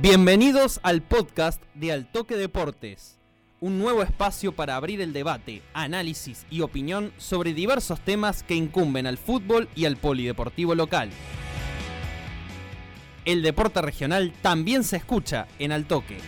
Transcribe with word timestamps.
Bienvenidos 0.00 0.80
al 0.82 1.02
podcast 1.02 1.62
de 1.74 1.92
Altoque 1.92 2.36
Deportes, 2.36 3.18
un 3.60 3.78
nuevo 3.78 4.02
espacio 4.02 4.52
para 4.52 4.76
abrir 4.76 5.00
el 5.00 5.12
debate, 5.12 5.62
análisis 5.72 6.44
y 6.50 6.60
opinión 6.60 7.12
sobre 7.16 7.54
diversos 7.54 8.00
temas 8.00 8.42
que 8.42 8.54
incumben 8.54 9.06
al 9.06 9.16
fútbol 9.16 9.68
y 9.74 9.86
al 9.86 9.96
polideportivo 9.96 10.74
local. 10.74 11.10
El 13.24 13.40
deporte 13.42 13.80
regional 13.80 14.34
también 14.42 14.84
se 14.84 14.98
escucha 14.98 15.46
en 15.58 15.72
Altoque. 15.72 16.18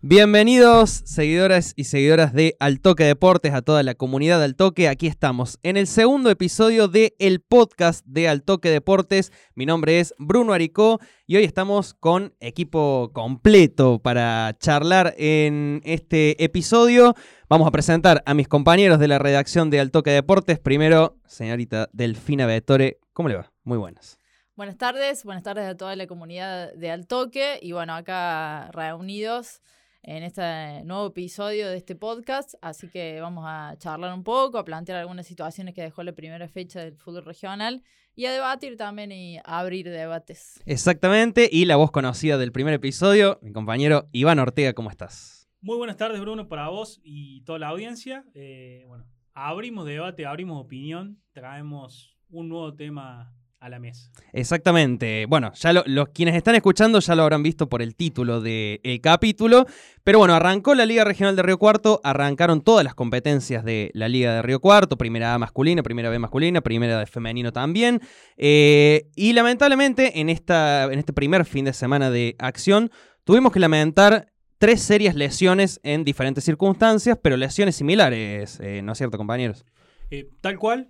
Bienvenidos, 0.00 1.02
seguidoras 1.06 1.72
y 1.74 1.82
seguidoras 1.82 2.32
de 2.32 2.54
Altoque 2.60 3.02
Deportes, 3.02 3.52
a 3.52 3.62
toda 3.62 3.82
la 3.82 3.96
comunidad 3.96 4.38
de 4.38 4.44
Altoque. 4.44 4.88
Aquí 4.88 5.08
estamos 5.08 5.58
en 5.64 5.76
el 5.76 5.88
segundo 5.88 6.30
episodio 6.30 6.86
de 6.86 7.16
el 7.18 7.40
podcast 7.40 8.06
de 8.06 8.28
Altoque 8.28 8.70
Deportes. 8.70 9.32
Mi 9.56 9.66
nombre 9.66 9.98
es 9.98 10.14
Bruno 10.16 10.52
Aricó 10.52 11.00
y 11.26 11.34
hoy 11.34 11.42
estamos 11.42 11.94
con 11.94 12.32
equipo 12.38 13.10
completo 13.12 13.98
para 13.98 14.56
charlar 14.60 15.14
en 15.18 15.80
este 15.84 16.44
episodio. 16.44 17.16
Vamos 17.48 17.66
a 17.66 17.72
presentar 17.72 18.22
a 18.24 18.34
mis 18.34 18.46
compañeros 18.46 19.00
de 19.00 19.08
la 19.08 19.18
redacción 19.18 19.68
de 19.68 19.80
Altoque 19.80 20.10
Deportes. 20.10 20.60
Primero, 20.60 21.16
señorita 21.26 21.88
Delfina 21.92 22.46
Vetore, 22.46 23.00
¿cómo 23.12 23.30
le 23.30 23.34
va? 23.34 23.52
Muy 23.64 23.78
buenas. 23.78 24.16
Buenas 24.54 24.76
tardes, 24.76 25.24
buenas 25.24 25.42
tardes 25.42 25.68
a 25.68 25.76
toda 25.76 25.96
la 25.96 26.06
comunidad 26.06 26.72
de 26.74 26.92
Altoque 26.92 27.58
y 27.60 27.72
bueno, 27.72 27.94
acá 27.94 28.70
reunidos 28.70 29.60
en 30.08 30.22
este 30.22 30.84
nuevo 30.84 31.08
episodio 31.08 31.68
de 31.68 31.76
este 31.76 31.94
podcast, 31.94 32.54
así 32.62 32.88
que 32.88 33.20
vamos 33.20 33.44
a 33.46 33.76
charlar 33.76 34.14
un 34.14 34.24
poco, 34.24 34.56
a 34.56 34.64
plantear 34.64 34.96
algunas 34.96 35.26
situaciones 35.26 35.74
que 35.74 35.82
dejó 35.82 36.02
la 36.02 36.12
primera 36.12 36.48
fecha 36.48 36.80
del 36.80 36.96
fútbol 36.96 37.26
regional 37.26 37.82
y 38.14 38.24
a 38.24 38.32
debatir 38.32 38.78
también 38.78 39.12
y 39.12 39.36
a 39.36 39.58
abrir 39.58 39.90
debates. 39.90 40.62
Exactamente, 40.64 41.50
y 41.52 41.66
la 41.66 41.76
voz 41.76 41.90
conocida 41.90 42.38
del 42.38 42.52
primer 42.52 42.72
episodio, 42.72 43.38
mi 43.42 43.52
compañero 43.52 44.08
Iván 44.12 44.38
Ortega, 44.38 44.72
¿cómo 44.72 44.88
estás? 44.88 45.46
Muy 45.60 45.76
buenas 45.76 45.98
tardes, 45.98 46.22
Bruno, 46.22 46.48
para 46.48 46.70
vos 46.70 47.02
y 47.04 47.42
toda 47.42 47.58
la 47.58 47.68
audiencia. 47.68 48.24
Eh, 48.32 48.84
bueno, 48.88 49.04
abrimos 49.34 49.84
debate, 49.84 50.24
abrimos 50.24 50.64
opinión, 50.64 51.20
traemos 51.32 52.16
un 52.30 52.48
nuevo 52.48 52.74
tema 52.74 53.34
a 53.60 53.68
la 53.68 53.78
mesa. 53.78 54.10
Exactamente. 54.32 55.26
Bueno, 55.26 55.52
ya 55.54 55.72
los 55.72 56.08
quienes 56.10 56.36
están 56.36 56.54
escuchando 56.54 57.00
ya 57.00 57.14
lo 57.14 57.22
habrán 57.22 57.42
visto 57.42 57.68
por 57.68 57.82
el 57.82 57.94
título 57.94 58.40
del 58.40 59.00
capítulo. 59.02 59.66
Pero 60.04 60.18
bueno, 60.18 60.34
arrancó 60.34 60.74
la 60.74 60.86
Liga 60.86 61.04
Regional 61.04 61.36
de 61.36 61.42
Río 61.42 61.58
Cuarto, 61.58 62.00
arrancaron 62.04 62.62
todas 62.62 62.84
las 62.84 62.94
competencias 62.94 63.64
de 63.64 63.90
la 63.94 64.08
Liga 64.08 64.34
de 64.34 64.42
Río 64.42 64.60
Cuarto, 64.60 64.96
primera 64.96 65.34
A 65.34 65.38
masculina, 65.38 65.82
primera 65.82 66.08
B 66.08 66.18
masculina, 66.18 66.60
primera 66.60 66.98
de 66.98 67.06
femenino 67.06 67.52
también. 67.52 68.00
Eh, 68.36 69.08
y 69.16 69.32
lamentablemente 69.32 70.20
en, 70.20 70.28
esta, 70.28 70.84
en 70.84 70.98
este 70.98 71.12
primer 71.12 71.44
fin 71.44 71.64
de 71.64 71.72
semana 71.72 72.10
de 72.10 72.36
acción 72.38 72.90
tuvimos 73.24 73.52
que 73.52 73.60
lamentar 73.60 74.28
tres 74.58 74.82
serias 74.82 75.14
lesiones 75.14 75.80
en 75.82 76.04
diferentes 76.04 76.44
circunstancias, 76.44 77.18
pero 77.20 77.36
lesiones 77.36 77.76
similares, 77.76 78.58
eh, 78.60 78.82
¿no 78.82 78.92
es 78.92 78.98
cierto, 78.98 79.18
compañeros? 79.18 79.64
Eh, 80.10 80.30
tal 80.40 80.58
cual, 80.58 80.88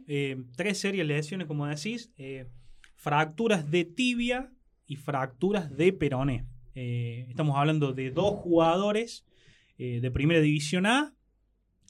tres 0.57 0.79
serias 0.79 1.07
lesiones, 1.07 1.47
como 1.47 1.67
decís 1.67 2.13
fracturas 2.99 3.71
de 3.71 3.85
tibia 3.85 4.51
y 4.87 4.97
fracturas 4.97 5.75
de 5.77 5.93
peroné. 5.93 6.47
Eh, 6.75 7.27
estamos 7.29 7.57
hablando 7.57 7.93
de 7.93 8.11
dos 8.11 8.35
jugadores 8.35 9.25
eh, 9.79 10.01
de 10.01 10.11
Primera 10.11 10.41
División 10.41 10.85
A. 10.87 11.15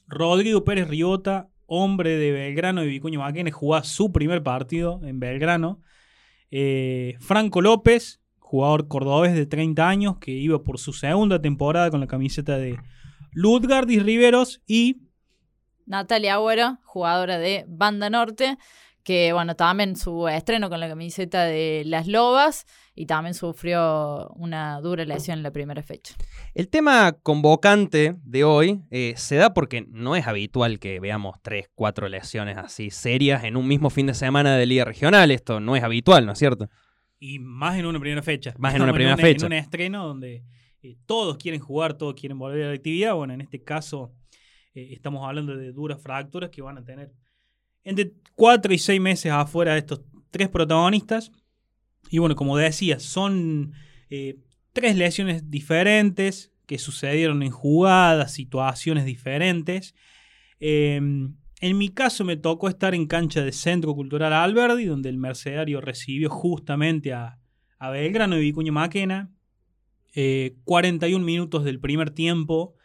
Rodrigo 0.07 0.63
Pérez 0.63 0.87
Riota, 0.87 1.49
hombre 1.65 2.17
de 2.17 2.31
Belgrano 2.31 2.83
y 2.83 2.87
Vicuña 2.87 3.19
Maquenes, 3.19 3.53
jugaba 3.53 3.83
su 3.83 4.11
primer 4.11 4.43
partido 4.43 5.01
en 5.03 5.19
Belgrano. 5.19 5.81
Eh, 6.51 7.15
Franco 7.19 7.61
López, 7.61 8.21
jugador 8.37 8.87
cordobés 8.87 9.33
de 9.33 9.45
30 9.45 9.87
años, 9.87 10.17
que 10.19 10.31
iba 10.31 10.63
por 10.63 10.79
su 10.79 10.93
segunda 10.93 11.41
temporada 11.41 11.91
con 11.91 11.99
la 11.99 12.07
camiseta 12.07 12.57
de 12.57 12.77
Ludgardis 13.33 14.03
Riveros 14.03 14.61
y 14.67 15.08
Natalia 15.89 16.35
Agüero, 16.35 16.77
jugadora 16.85 17.39
de 17.39 17.65
Banda 17.67 18.11
Norte, 18.11 18.57
que 19.03 19.33
bueno, 19.33 19.55
también 19.55 19.95
su 19.95 20.27
estreno 20.27 20.69
con 20.69 20.79
la 20.79 20.87
camiseta 20.87 21.45
de 21.45 21.81
las 21.83 22.07
Lobas 22.07 22.67
y 22.93 23.07
también 23.07 23.33
sufrió 23.33 24.29
una 24.35 24.79
dura 24.81 25.03
lesión 25.03 25.39
en 25.39 25.43
la 25.43 25.49
primera 25.49 25.81
fecha. 25.81 26.13
El 26.53 26.69
tema 26.69 27.13
convocante 27.23 28.15
de 28.23 28.43
hoy 28.43 28.81
eh, 28.91 29.15
se 29.17 29.37
da 29.37 29.51
porque 29.51 29.83
no 29.89 30.15
es 30.15 30.27
habitual 30.27 30.77
que 30.77 30.99
veamos 30.99 31.37
tres, 31.41 31.71
cuatro 31.73 32.07
lesiones 32.07 32.57
así 32.57 32.91
serias 32.91 33.43
en 33.43 33.57
un 33.57 33.67
mismo 33.67 33.89
fin 33.89 34.05
de 34.05 34.13
semana 34.13 34.57
de 34.57 34.67
Liga 34.67 34.85
Regional. 34.85 35.31
Esto 35.31 35.59
no 35.59 35.75
es 35.75 35.83
habitual, 35.83 36.27
¿no 36.27 36.33
es 36.33 36.37
cierto? 36.37 36.69
Y 37.19 37.39
más 37.39 37.79
en 37.79 37.87
una 37.87 37.99
primera 37.99 38.21
fecha. 38.21 38.53
Más 38.59 38.75
en 38.75 38.83
una 38.83 38.93
primera 38.93 39.17
fecha. 39.17 39.47
En 39.47 39.53
un 39.53 39.57
estreno 39.57 40.05
donde 40.05 40.43
eh, 40.83 40.97
todos 41.07 41.37
quieren 41.37 41.59
jugar, 41.59 41.95
todos 41.95 42.13
quieren 42.13 42.37
volver 42.37 42.63
a 42.63 42.67
la 42.67 42.75
actividad. 42.75 43.15
Bueno, 43.15 43.33
en 43.33 43.41
este 43.41 43.63
caso 43.63 44.11
eh, 44.73 44.89
estamos 44.91 45.27
hablando 45.27 45.55
de 45.55 45.71
duras 45.71 46.01
fracturas 46.01 46.49
que 46.49 46.61
van 46.61 46.77
a 46.77 46.83
tener 46.83 47.11
entre 47.83 48.13
cuatro 48.35 48.73
y 48.73 48.77
seis 48.77 49.01
meses 49.01 49.31
afuera 49.31 49.73
de 49.73 49.79
estos 49.79 50.01
tres 50.31 50.49
protagonistas. 50.49 51.31
Y 52.09 52.19
bueno, 52.19 52.35
como 52.35 52.57
decía, 52.57 52.99
son 52.99 53.73
eh, 54.09 54.37
tres 54.73 54.95
lesiones 54.95 55.49
diferentes 55.49 56.51
que 56.65 56.77
sucedieron 56.77 57.41
en 57.41 57.51
jugadas, 57.51 58.33
situaciones 58.33 59.05
diferentes. 59.05 59.95
Em, 60.59 61.35
en 61.61 61.77
mi 61.77 61.89
caso 61.89 62.23
me 62.23 62.37
tocó 62.37 62.69
estar 62.69 62.93
en 62.93 63.07
cancha 63.07 63.43
de 63.43 63.51
Centro 63.51 63.95
Cultural 63.95 64.33
Alberdi, 64.33 64.85
donde 64.85 65.09
el 65.09 65.17
Mercedario 65.17 65.81
recibió 65.81 66.29
justamente 66.29 67.13
a, 67.13 67.37
Belgrano 67.81 68.37
y 68.37 68.41
Vicuña 68.41 68.71
Maquena. 68.71 69.31
41 70.11 71.23
eh, 71.23 71.25
minutos 71.25 71.63
del 71.63 71.79
primer 71.79 72.09
tiempo, 72.09 72.75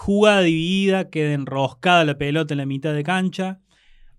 jugada 0.00 0.40
dividida, 0.40 1.10
queda 1.10 1.34
enroscada 1.34 2.06
la 2.06 2.16
pelota 2.16 2.54
en 2.54 2.58
la 2.58 2.64
mitad 2.64 2.94
de 2.94 3.02
cancha. 3.02 3.60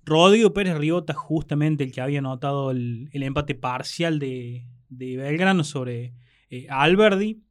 Rodrigo 0.05 0.53
Pérez 0.53 0.77
Riota, 0.77 1.15
justamente 1.15 1.83
el 1.83 1.91
que 1.91 2.01
había 2.01 2.19
anotado 2.19 2.69
el, 2.69 3.09
empate 3.11 3.55
parcial 3.55 4.19
de, 4.19 4.67
Belgrano 4.89 5.63
sobre 5.63 6.13
eh, 6.51 6.67
Alberdi, 6.69 7.41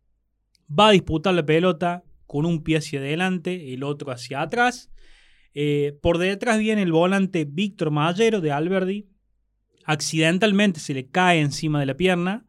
va 0.70 0.88
a 0.88 0.92
disputar 0.92 1.34
la 1.34 1.44
pelota 1.44 2.04
con 2.28 2.46
un 2.46 2.62
pie 2.62 2.76
hacia 2.76 3.00
adelante, 3.00 3.74
el 3.74 3.82
otro 3.82 4.12
hacia 4.12 4.42
atrás. 4.42 4.92
Eh, 5.52 5.98
por 6.00 6.18
detrás 6.18 6.60
viene 6.60 6.82
el 6.82 6.92
volante 6.92 7.44
Víctor 7.44 7.90
Mayero 7.90 8.40
de 8.40 8.52
Alberdi. 8.52 9.08
Accidentalmente 9.86 10.78
se 10.78 10.94
le 10.94 11.08
cae 11.08 11.40
encima 11.40 11.80
de 11.80 11.86
la 11.86 11.96
pierna. 11.96 12.46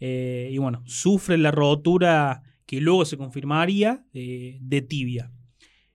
Eh, 0.00 0.48
y 0.50 0.58
bueno, 0.58 0.82
sufre 0.84 1.38
la 1.38 1.52
rotura 1.52 2.42
que 2.72 2.80
luego 2.80 3.04
se 3.04 3.18
confirmaría 3.18 4.02
de 4.14 4.86
tibia. 4.88 5.30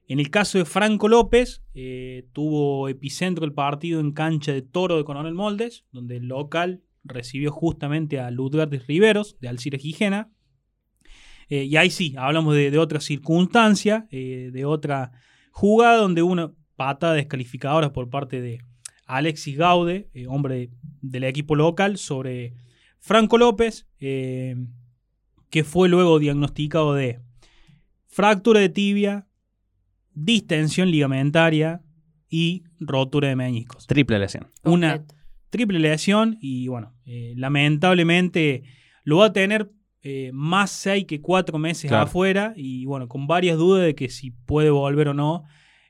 En 0.08 0.20
el 0.20 0.30
caso 0.30 0.60
de 0.60 0.66
Franco 0.66 1.08
López, 1.08 1.64
eh, 1.74 2.28
tuvo 2.34 2.88
epicentro 2.88 3.46
el 3.46 3.54
partido 3.54 4.00
en 4.00 4.12
cancha 4.12 4.54
de 4.54 4.62
Toro 4.62 4.96
de 4.96 5.04
Coronel 5.04 5.34
Moldes, 5.34 5.86
donde 5.92 6.18
el 6.18 6.28
local 6.28 6.84
recibió 7.04 7.52
justamente 7.52 8.20
a 8.20 8.30
Ludgardis 8.30 8.86
Riveros, 8.86 9.40
de 9.40 9.48
Alcire 9.48 9.80
Gijena. 9.80 10.32
Eh, 11.50 11.64
y 11.64 11.78
ahí 11.78 11.90
sí, 11.90 12.14
hablamos 12.16 12.54
de, 12.54 12.78
otra 12.78 13.00
circunstancia, 13.00 14.08
eh, 14.12 14.52
de 14.54 14.66
otra 14.66 15.14
jugada 15.50 15.98
donde 15.98 16.22
una 16.22 16.54
patada 16.76 17.16
descalificadora 17.16 17.92
por 17.92 18.08
parte 18.12 18.40
de 18.40 18.60
Alexis 19.08 19.58
Gaude, 19.58 20.12
hombre 20.28 20.70
del 21.02 21.24
equipo 21.24 21.56
local, 21.56 21.98
sobre 21.98 22.54
Franco 23.00 23.40
López, 23.40 23.88
que 25.50 25.64
fue 25.64 25.90
luego 25.90 26.20
diagnosticado 26.20 26.94
de 26.94 27.20
fractura 28.08 28.60
de 28.60 28.70
tibia, 28.70 29.28
distensión 30.14 30.90
ligamentaria 30.92 31.82
y 32.30 32.64
rotura 32.80 33.30
de 33.30 33.36
meñiscos. 33.36 33.88
Triple 33.88 34.20
lesión. 34.20 34.48
Una 34.64 35.06
triple 35.50 35.80
lesión 35.80 36.38
y 36.42 36.68
bueno, 36.68 36.94
eh, 37.06 37.34
lamentablemente 37.38 38.64
lo 39.04 39.18
va 39.18 39.28
a 39.28 39.34
tener 39.34 39.72
eh, 40.02 40.32
más 40.34 40.72
seis 40.72 41.06
que 41.06 41.22
cuatro 41.22 41.58
meses 41.58 41.92
afuera 41.92 42.54
y 42.56 42.86
bueno, 42.86 43.08
con 43.08 43.28
varias 43.28 43.58
dudas 43.58 43.86
de 43.86 43.96
que 43.96 44.10
si 44.10 44.32
puede 44.32 44.70
volver 44.70 45.10
o 45.10 45.14
no 45.14 45.46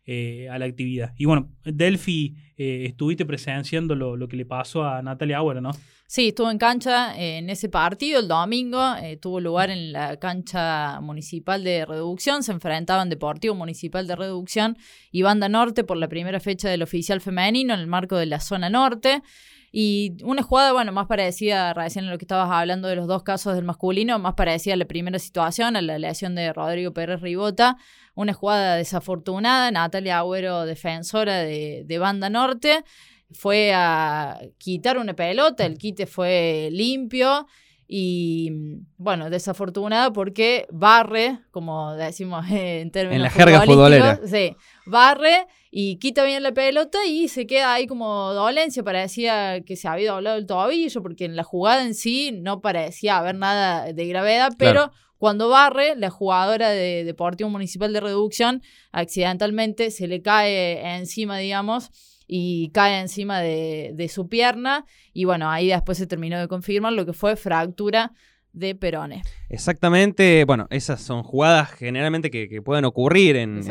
eh, 0.06 0.48
a 0.50 0.60
la 0.60 0.65
actividad. 0.65 1.13
Y 1.18 1.25
bueno, 1.25 1.51
Delphi, 1.63 2.36
estuviste 2.57 3.25
presenciando 3.25 3.95
lo, 3.95 4.27
que 4.27 4.36
le 4.36 4.45
pasó 4.45 4.83
a 4.83 5.01
Natalia 5.03 5.38
Auer, 5.38 5.62
¿no? 5.62 5.71
Sí, 6.09 6.30
estuvo 6.30 6.50
en 6.50 6.57
cancha 6.57 7.18
eh, 7.18 7.39
en 7.39 7.50
ese 7.50 7.68
partido 7.68 8.21
el 8.21 8.30
domingo, 8.30 8.95
eh, 8.95 9.18
tuvo 9.18 9.42
lugar 9.42 9.69
en 9.69 9.92
la 9.92 10.15
cancha 10.15 11.01
municipal 11.01 11.65
de 11.65 11.86
reducción, 11.86 12.44
se 12.44 12.54
enfrentaban 12.54 13.09
Deportivo 13.09 13.56
Municipal 13.56 14.07
de 14.07 14.15
Reducción 14.15 14.77
y 15.12 15.24
Banda 15.24 15.50
Norte 15.50 15.83
por 15.83 15.98
la 15.98 16.07
primera 16.07 16.39
fecha 16.39 16.69
del 16.69 16.81
oficial 16.81 17.19
femenino 17.19 17.74
en 17.74 17.81
el 17.81 17.88
marco 17.88 18.15
de 18.15 18.25
la 18.25 18.39
zona 18.39 18.69
norte. 18.69 19.21
Y 19.69 20.15
una 20.24 20.44
jugada, 20.44 20.71
bueno, 20.71 20.94
más 20.94 21.07
parecida, 21.07 21.74
recién 21.74 22.06
en 22.06 22.12
lo 22.12 22.18
que 22.18 22.24
estabas 22.24 22.50
hablando 22.51 22.88
de 22.88 22.95
los 22.95 23.06
dos 23.06 23.24
casos 23.24 23.53
del 23.56 23.65
masculino, 23.65 24.18
más 24.18 24.33
parecida 24.36 24.75
a 24.75 24.77
la 24.77 24.86
primera 24.86 25.19
situación, 25.19 25.75
a 25.75 25.81
la 25.81 26.00
lesión 26.00 26.36
de 26.36 26.53
Rodrigo 26.53 26.94
Pérez 26.94 27.19
Ribota. 27.19 27.75
Una 28.15 28.31
jugada 28.31 28.77
desafortunada, 28.77 29.69
Natalia 29.71 30.19
Agüero, 30.19 30.65
defensora 30.65 31.39
de, 31.39 31.83
de 31.86 32.00
Banda 32.00 32.30
Norte 32.30 32.86
fue 33.31 33.71
a 33.74 34.39
quitar 34.57 34.97
una 34.97 35.13
pelota, 35.13 35.65
el 35.65 35.77
quite 35.77 36.06
fue 36.06 36.69
limpio 36.71 37.47
y 37.89 38.51
bueno, 38.97 39.29
desafortunada 39.29 40.12
porque 40.12 40.68
barre, 40.71 41.39
como 41.51 41.94
decimos 41.95 42.45
en 42.51 42.91
términos 42.91 43.15
En 43.15 43.21
la 43.24 43.29
jerga 43.29 43.62
futbolera. 43.62 44.19
Sí, 44.25 44.56
barre 44.85 45.47
y 45.71 45.97
quita 45.97 46.24
bien 46.24 46.44
la 46.44 46.53
pelota 46.53 47.06
y 47.06 47.27
se 47.29 47.47
queda 47.47 47.74
ahí 47.74 47.88
como 47.88 48.33
dolencia, 48.33 48.83
parecía 48.83 49.62
que 49.62 49.75
se 49.75 49.88
había 49.88 50.12
doblado 50.12 50.38
el 50.38 50.45
tobillo 50.45 51.01
porque 51.01 51.25
en 51.25 51.35
la 51.35 51.44
jugada 51.44 51.83
en 51.83 51.94
sí 51.94 52.31
no 52.33 52.62
parecía 52.62 53.18
haber 53.18 53.35
nada 53.35 53.94
de 53.94 54.06
gravedad, 54.07 54.51
pero 54.57 54.91
cuando 55.18 55.50
barre, 55.50 55.95
la 55.95 56.09
jugadora 56.09 56.69
de 56.69 57.03
Deportivo 57.03 57.50
Municipal 57.50 57.91
de 57.91 58.01
Reducción 58.01 58.62
accidentalmente 58.91 59.91
se 59.91 60.07
le 60.07 60.21
cae 60.21 60.95
encima, 60.97 61.38
digamos, 61.38 61.89
y 62.27 62.69
cae 62.71 63.00
encima 63.00 63.39
de, 63.39 63.91
de, 63.95 64.09
su 64.09 64.27
pierna. 64.27 64.85
Y 65.13 65.25
bueno, 65.25 65.50
ahí 65.50 65.68
después 65.68 65.97
se 65.97 66.07
terminó 66.07 66.39
de 66.39 66.47
confirmar 66.47 66.94
lo 66.94 67.06
que 67.06 67.13
fue 67.13 67.35
fractura 67.35 68.13
de 68.57 68.75
perones. 68.75 69.21
Exactamente, 69.50 70.44
bueno, 70.45 70.68
esas 70.69 71.01
son 71.01 71.24
jugadas 71.24 71.71
generalmente 71.71 72.31
que, 72.31 72.62
pueden 72.62 72.86
ocurrir 72.86 73.36
en, 73.36 73.62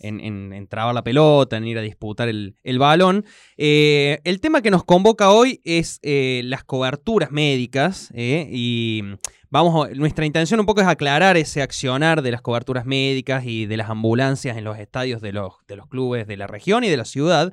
en, 0.00 0.20
en, 0.20 0.52
en, 0.52 0.66
trabar 0.66 0.94
la 0.94 1.04
pelota, 1.04 1.58
en 1.58 1.66
ir 1.66 1.78
a 1.78 1.82
disputar 1.82 2.28
el, 2.28 2.56
el 2.64 2.78
balón. 2.78 3.24
Eh, 3.56 4.20
el 4.24 4.40
tema 4.40 4.62
que 4.62 4.70
nos 4.70 4.84
convoca 4.84 5.30
hoy 5.30 5.60
es 5.64 6.00
eh, 6.02 6.40
las 6.44 6.64
coberturas 6.64 7.30
médicas 7.30 8.10
eh, 8.14 8.48
y 8.50 9.02
vamos, 9.50 9.90
nuestra 9.94 10.24
intención 10.24 10.60
un 10.60 10.66
poco 10.66 10.80
es 10.80 10.86
aclarar 10.86 11.36
ese 11.36 11.62
accionar 11.62 12.22
de 12.22 12.30
las 12.30 12.40
coberturas 12.40 12.86
médicas 12.86 13.44
y 13.44 13.66
de 13.66 13.76
las 13.76 13.90
ambulancias 13.90 14.56
en 14.56 14.64
los 14.64 14.78
estadios 14.78 15.20
de 15.20 15.32
los, 15.32 15.54
de 15.68 15.76
los 15.76 15.86
clubes 15.88 16.26
de 16.26 16.36
la 16.36 16.46
región 16.46 16.84
y 16.84 16.88
de 16.88 16.96
la 16.96 17.04
ciudad. 17.04 17.52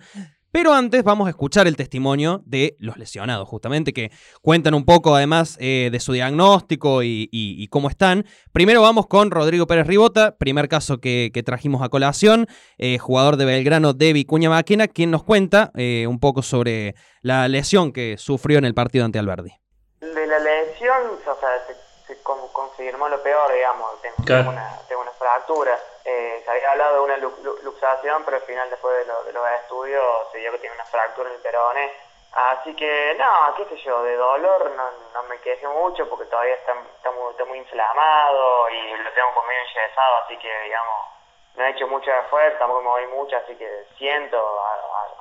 Pero 0.53 0.71
antes 0.71 1.03
vamos 1.03 1.25
a 1.25 1.31
escuchar 1.31 1.65
el 1.65 1.75
testimonio 1.75 2.43
de 2.45 2.75
los 2.77 2.97
lesionados, 2.97 3.49
justamente, 3.49 3.91
que 3.91 4.11
cuentan 4.43 4.75
un 4.75 4.85
poco 4.85 5.15
además 5.15 5.57
eh, 5.59 5.89
de 5.91 5.99
su 5.99 6.13
diagnóstico 6.13 7.01
y, 7.01 7.67
cómo 7.71 7.89
están. 7.89 8.23
Primero 8.51 8.83
vamos 8.83 9.07
con 9.07 9.31
Rodrigo 9.31 9.65
Pérez 9.65 9.87
Ribota, 9.87 10.37
primer 10.37 10.69
caso 10.69 10.99
que, 10.99 11.31
trajimos 11.43 11.81
a 11.81 11.89
colación, 11.89 12.45
eh, 12.77 12.99
jugador 12.99 13.37
de 13.37 13.45
Belgrano 13.45 13.93
de 13.93 14.13
Vicuña 14.13 14.51
Máquina, 14.51 14.87
quien 14.87 15.09
nos 15.09 15.23
cuenta 15.23 15.71
eh, 15.73 16.05
un 16.07 16.19
poco 16.19 16.43
sobre 16.43 16.93
la 17.23 17.47
lesión 17.47 17.91
que 17.91 18.19
sufrió 18.19 18.59
en 18.59 18.65
el 18.65 18.75
partido 18.75 19.05
ante 19.05 19.17
Alberdi. 19.17 19.53
De 20.01 20.27
la 20.27 20.37
lesión, 20.37 21.17
o 21.19 21.23
sea, 21.23 21.33
se, 22.23 22.51
confirmó 22.51 23.09
lo 23.09 23.21
peor, 23.21 23.51
digamos, 23.51 24.01
tengo, 24.01 24.49
una, 24.49 24.79
tengo 24.87 25.01
una 25.01 25.11
fractura 25.11 25.77
eh, 26.05 26.41
se 26.43 26.51
había 26.51 26.71
hablado 26.71 26.95
de 26.95 27.01
una 27.01 27.17
luxación, 27.63 28.23
pero 28.25 28.37
al 28.37 28.43
final 28.43 28.69
después 28.69 29.07
de, 29.07 29.31
los 29.31 29.49
estudios 29.61 30.03
se 30.31 30.39
vio 30.39 30.51
que 30.51 30.59
tiene 30.59 30.75
una 30.75 30.85
fractura 30.85 31.29
en 31.29 31.35
el 31.35 31.41
perone. 31.41 31.91
Así 32.33 32.75
que, 32.75 33.15
no, 33.17 33.53
qué 33.55 33.65
sé 33.65 33.77
yo, 33.83 34.01
de 34.03 34.15
dolor 34.15 34.71
no, 34.71 34.83
no 35.13 35.23
me 35.29 35.39
quejé 35.39 35.67
mucho 35.67 36.09
porque 36.09 36.25
todavía 36.25 36.55
está, 36.55 36.73
está, 36.95 37.45
muy, 37.45 37.57
inflamado 37.59 38.69
y 38.69 38.97
lo 38.97 39.11
tengo 39.11 39.33
conmigo 39.35 39.61
enyesado, 39.61 40.15
así 40.25 40.35
que, 40.37 40.59
digamos, 40.63 41.05
no 41.55 41.63
he 41.63 41.69
hecho 41.69 41.87
mucho 41.87 42.11
esfuerzo, 42.11 42.57
tampoco 42.57 42.81
me 42.81 42.89
voy 42.89 43.07
mucho, 43.07 43.37
así 43.37 43.55
que 43.55 43.85
siento 43.97 44.65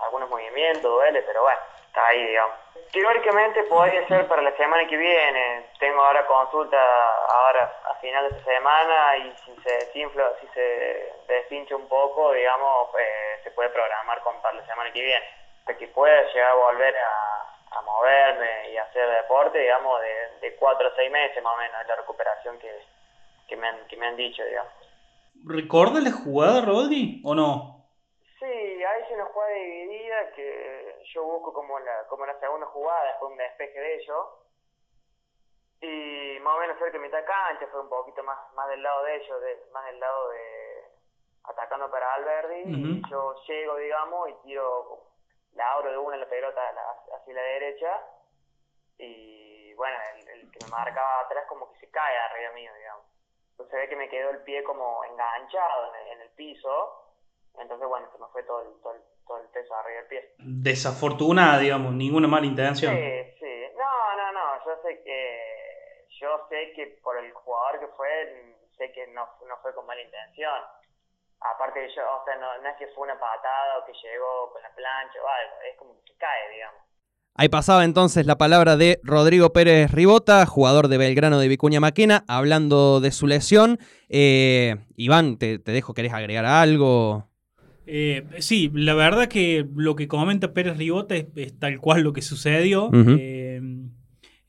algunos 0.02 0.30
movimientos, 0.30 0.90
duele, 0.90 1.20
pero 1.22 1.42
bueno, 1.42 1.60
está 1.92 2.06
ahí, 2.06 2.26
digamos. 2.26 2.56
Teóricamente 2.90 3.62
podría 3.64 4.06
ser 4.08 4.26
para 4.26 4.40
la 4.40 4.56
semana 4.56 4.88
que 4.88 4.96
viene. 4.96 5.66
Tengo 5.78 6.02
ahora 6.02 6.26
consulta 6.26 6.78
ahora 7.28 7.70
a 7.90 7.94
final 7.96 8.28
de 8.28 8.36
esta 8.36 8.50
semana 8.50 9.16
y 9.18 9.34
si 9.44 9.62
se 9.62 9.74
desinfla, 9.74 10.32
si 10.40 10.46
se 10.48 11.12
despincha 11.28 11.76
un 11.76 11.86
poco, 11.88 12.32
digamos, 12.32 12.88
eh, 12.98 13.40
se 13.44 13.50
puede 13.50 13.68
programar 13.70 14.22
con 14.22 14.40
para 14.40 14.56
la 14.56 14.66
semana 14.66 14.90
que 14.90 15.02
viene. 15.02 15.24
Para 15.64 15.78
que 15.78 15.86
pueda 15.88 16.22
llegar 16.32 16.50
a 16.50 16.54
volver 16.54 16.94
a, 16.96 17.48
moverme 17.84 18.70
y 18.70 18.76
hacer 18.76 19.08
deporte, 19.08 19.58
digamos, 19.58 20.00
de, 20.00 20.46
de 20.48 20.56
cuatro 20.56 20.88
a 20.88 20.94
seis 20.94 21.10
meses 21.10 21.42
más 21.42 21.54
o 21.54 21.56
menos 21.56 21.80
es 21.80 21.88
la 21.88 21.96
recuperación 21.96 22.58
que, 22.58 22.70
que, 23.48 23.56
me, 23.56 23.66
han, 23.66 23.86
que 23.88 23.96
me 23.96 24.06
han 24.06 24.16
dicho, 24.16 24.44
digamos. 24.44 24.72
¿Recuerda 25.44 26.00
la 26.00 26.12
jugada, 26.12 26.60
Rodri, 26.60 27.20
o 27.24 27.34
no? 27.34 27.81
Sí, 28.42 28.48
hay 28.48 29.14
una 29.14 29.26
jugada 29.26 29.52
dividida 29.52 30.32
que 30.32 31.00
yo 31.14 31.22
busco 31.22 31.52
como 31.52 31.78
la, 31.78 32.08
como 32.08 32.26
la 32.26 32.36
segunda 32.40 32.66
jugada, 32.66 33.04
después 33.04 33.30
un 33.30 33.38
despeje 33.38 33.78
de 33.78 33.94
ellos. 33.94 34.26
Y 35.80 36.40
más 36.40 36.56
o 36.56 36.58
menos 36.58 36.76
cerca 36.76 36.98
de 36.98 37.04
mitad 37.04 37.24
cancha, 37.24 37.68
fue 37.70 37.82
un 37.82 37.88
poquito 37.88 38.24
más, 38.24 38.52
más 38.54 38.68
del 38.68 38.82
lado 38.82 39.04
de 39.04 39.14
ellos, 39.14 39.40
de, 39.42 39.64
más 39.72 39.86
del 39.86 40.00
lado 40.00 40.28
de 40.30 40.84
atacando 41.44 41.88
para 41.88 42.14
Alberdi. 42.14 42.62
Y 42.66 43.02
yo 43.08 43.32
llego, 43.46 43.76
digamos, 43.76 44.28
y 44.30 44.34
tiro, 44.42 45.04
la 45.52 45.74
abro 45.74 45.92
de 45.92 45.98
una 45.98 46.16
la 46.16 46.28
pelota 46.28 46.62
hacia 47.14 47.34
la 47.34 47.42
derecha. 47.42 48.02
Y 48.98 49.72
bueno, 49.74 49.96
el, 50.16 50.50
que 50.50 50.64
me 50.64 50.70
marcaba 50.72 51.20
atrás 51.20 51.46
como 51.48 51.72
que 51.72 51.78
se 51.78 51.90
cae 51.92 52.18
arriba 52.18 52.52
mío, 52.54 52.74
digamos. 52.74 53.06
Entonces 53.52 53.78
ve 53.78 53.88
que 53.88 53.96
me 53.96 54.08
quedó 54.08 54.30
el 54.30 54.42
pie 54.42 54.64
como 54.64 55.04
enganchado 55.04 55.94
en 55.94 56.22
el 56.22 56.30
piso 56.30 57.01
entonces, 57.60 57.88
bueno, 57.88 58.08
se 58.12 58.18
me 58.18 58.26
fue 58.32 58.42
todo 58.44 58.62
el, 58.62 58.80
todo 58.82 58.94
todo 59.26 59.38
el 59.38 59.48
peso 59.48 59.74
arriba 59.74 60.00
del 60.00 60.08
pie. 60.08 60.34
Desafortunada, 60.38 61.58
digamos, 61.58 61.92
ninguna 61.92 62.28
mala 62.28 62.46
intención. 62.46 62.94
Sí, 62.94 63.34
sí. 63.38 63.64
No, 63.76 64.16
no, 64.16 64.32
no. 64.32 64.64
Yo 64.64 64.82
sé 64.82 65.02
que, 65.02 66.06
yo 66.20 66.46
sé 66.48 66.72
que 66.74 66.98
por 67.02 67.16
el 67.16 67.32
jugador 67.32 67.80
que 67.80 67.86
fue, 67.96 68.56
sé 68.76 68.92
que 68.92 69.06
no, 69.08 69.26
no 69.46 69.56
fue 69.62 69.74
con 69.74 69.86
mala 69.86 70.02
intención. 70.02 70.60
Aparte, 71.40 71.88
yo, 71.94 72.02
o 72.02 72.24
sea, 72.24 72.36
no, 72.36 72.62
no 72.62 72.68
es 72.68 72.76
que 72.76 72.86
fue 72.88 73.04
una 73.04 73.18
patada 73.18 73.78
o 73.78 73.84
que 73.86 73.92
llegó 73.92 74.52
con 74.52 74.62
la 74.62 74.72
plancha 74.74 75.18
o 75.22 75.26
algo, 75.26 75.54
es 75.68 75.76
como 75.76 75.94
que 76.04 76.14
cae, 76.16 76.50
digamos. 76.54 76.82
Ahí 77.34 77.48
pasaba 77.48 77.84
entonces 77.84 78.26
la 78.26 78.36
palabra 78.36 78.76
de 78.76 79.00
Rodrigo 79.02 79.54
Pérez 79.54 79.90
Ribota, 79.90 80.44
jugador 80.44 80.88
de 80.88 80.98
Belgrano 80.98 81.38
de 81.38 81.48
Vicuña 81.48 81.80
Maquena, 81.80 82.24
hablando 82.28 83.00
de 83.00 83.10
su 83.10 83.26
lesión. 83.26 83.78
Eh, 84.10 84.76
Iván, 84.96 85.38
te, 85.38 85.58
te, 85.58 85.72
dejo, 85.72 85.94
¿querés 85.94 86.12
agregar 86.12 86.44
algo? 86.44 87.31
Eh, 87.86 88.24
sí, 88.38 88.70
la 88.72 88.94
verdad 88.94 89.28
que 89.28 89.66
lo 89.74 89.96
que 89.96 90.08
comenta 90.08 90.52
Pérez 90.52 90.76
Ribota 90.76 91.16
es, 91.16 91.58
tal 91.58 91.78
cual 91.78 92.02
lo 92.02 92.12
que 92.12 92.22
sucedió. 92.22 92.90
Eh, 92.92 93.60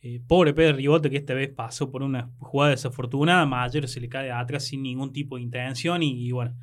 eh, 0.02 0.22
pobre 0.28 0.54
Pérez 0.54 0.76
Ribota 0.76 1.10
que 1.10 1.18
esta 1.18 1.34
vez 1.34 1.50
pasó 1.50 1.90
por 1.90 2.04
una 2.04 2.30
jugada 2.40 2.72
desafortunada, 2.72 3.46
Mayer 3.46 3.88
se 3.88 4.02
le 4.02 4.10
cae 4.10 4.32
atrás 4.32 4.66
sin 4.66 4.84
ningún 4.84 5.14
tipo 5.14 5.38
de 5.38 5.44
intención 5.44 6.04
y, 6.04 6.32
bueno, 6.32 6.54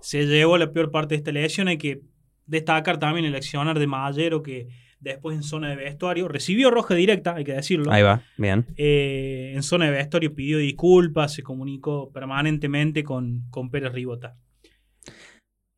se 0.00 0.26
llevó 0.26 0.58
la 0.58 0.72
peor 0.72 0.90
parte 0.90 1.14
de 1.14 1.18
esta 1.18 1.32
lesión. 1.32 1.68
Hay 1.68 1.78
que 1.78 2.02
destacar 2.46 2.98
también 2.98 3.26
el 3.26 3.34
accionar 3.34 3.78
de 3.78 3.86
Mayero 3.86 4.42
que 4.42 4.68
después 5.00 5.34
en 5.34 5.42
zona 5.42 5.70
de 5.70 5.76
vestuario 5.76 6.28
recibió 6.28 6.70
roja 6.70 6.94
directa, 6.94 7.34
hay 7.34 7.44
que 7.44 7.54
decirlo. 7.54 7.90
Ahí 7.90 8.02
va, 8.02 8.22
bien. 8.36 8.66
en 8.76 9.62
zona 9.62 9.86
de 9.86 9.92
vestuario 9.92 10.34
pidió 10.34 10.58
disculpas, 10.58 11.32
se 11.32 11.42
comunicó 11.42 12.12
permanentemente 12.12 13.02
con, 13.02 13.44
con 13.50 13.70
Pérez 13.70 13.92
Ribota. 13.92 14.36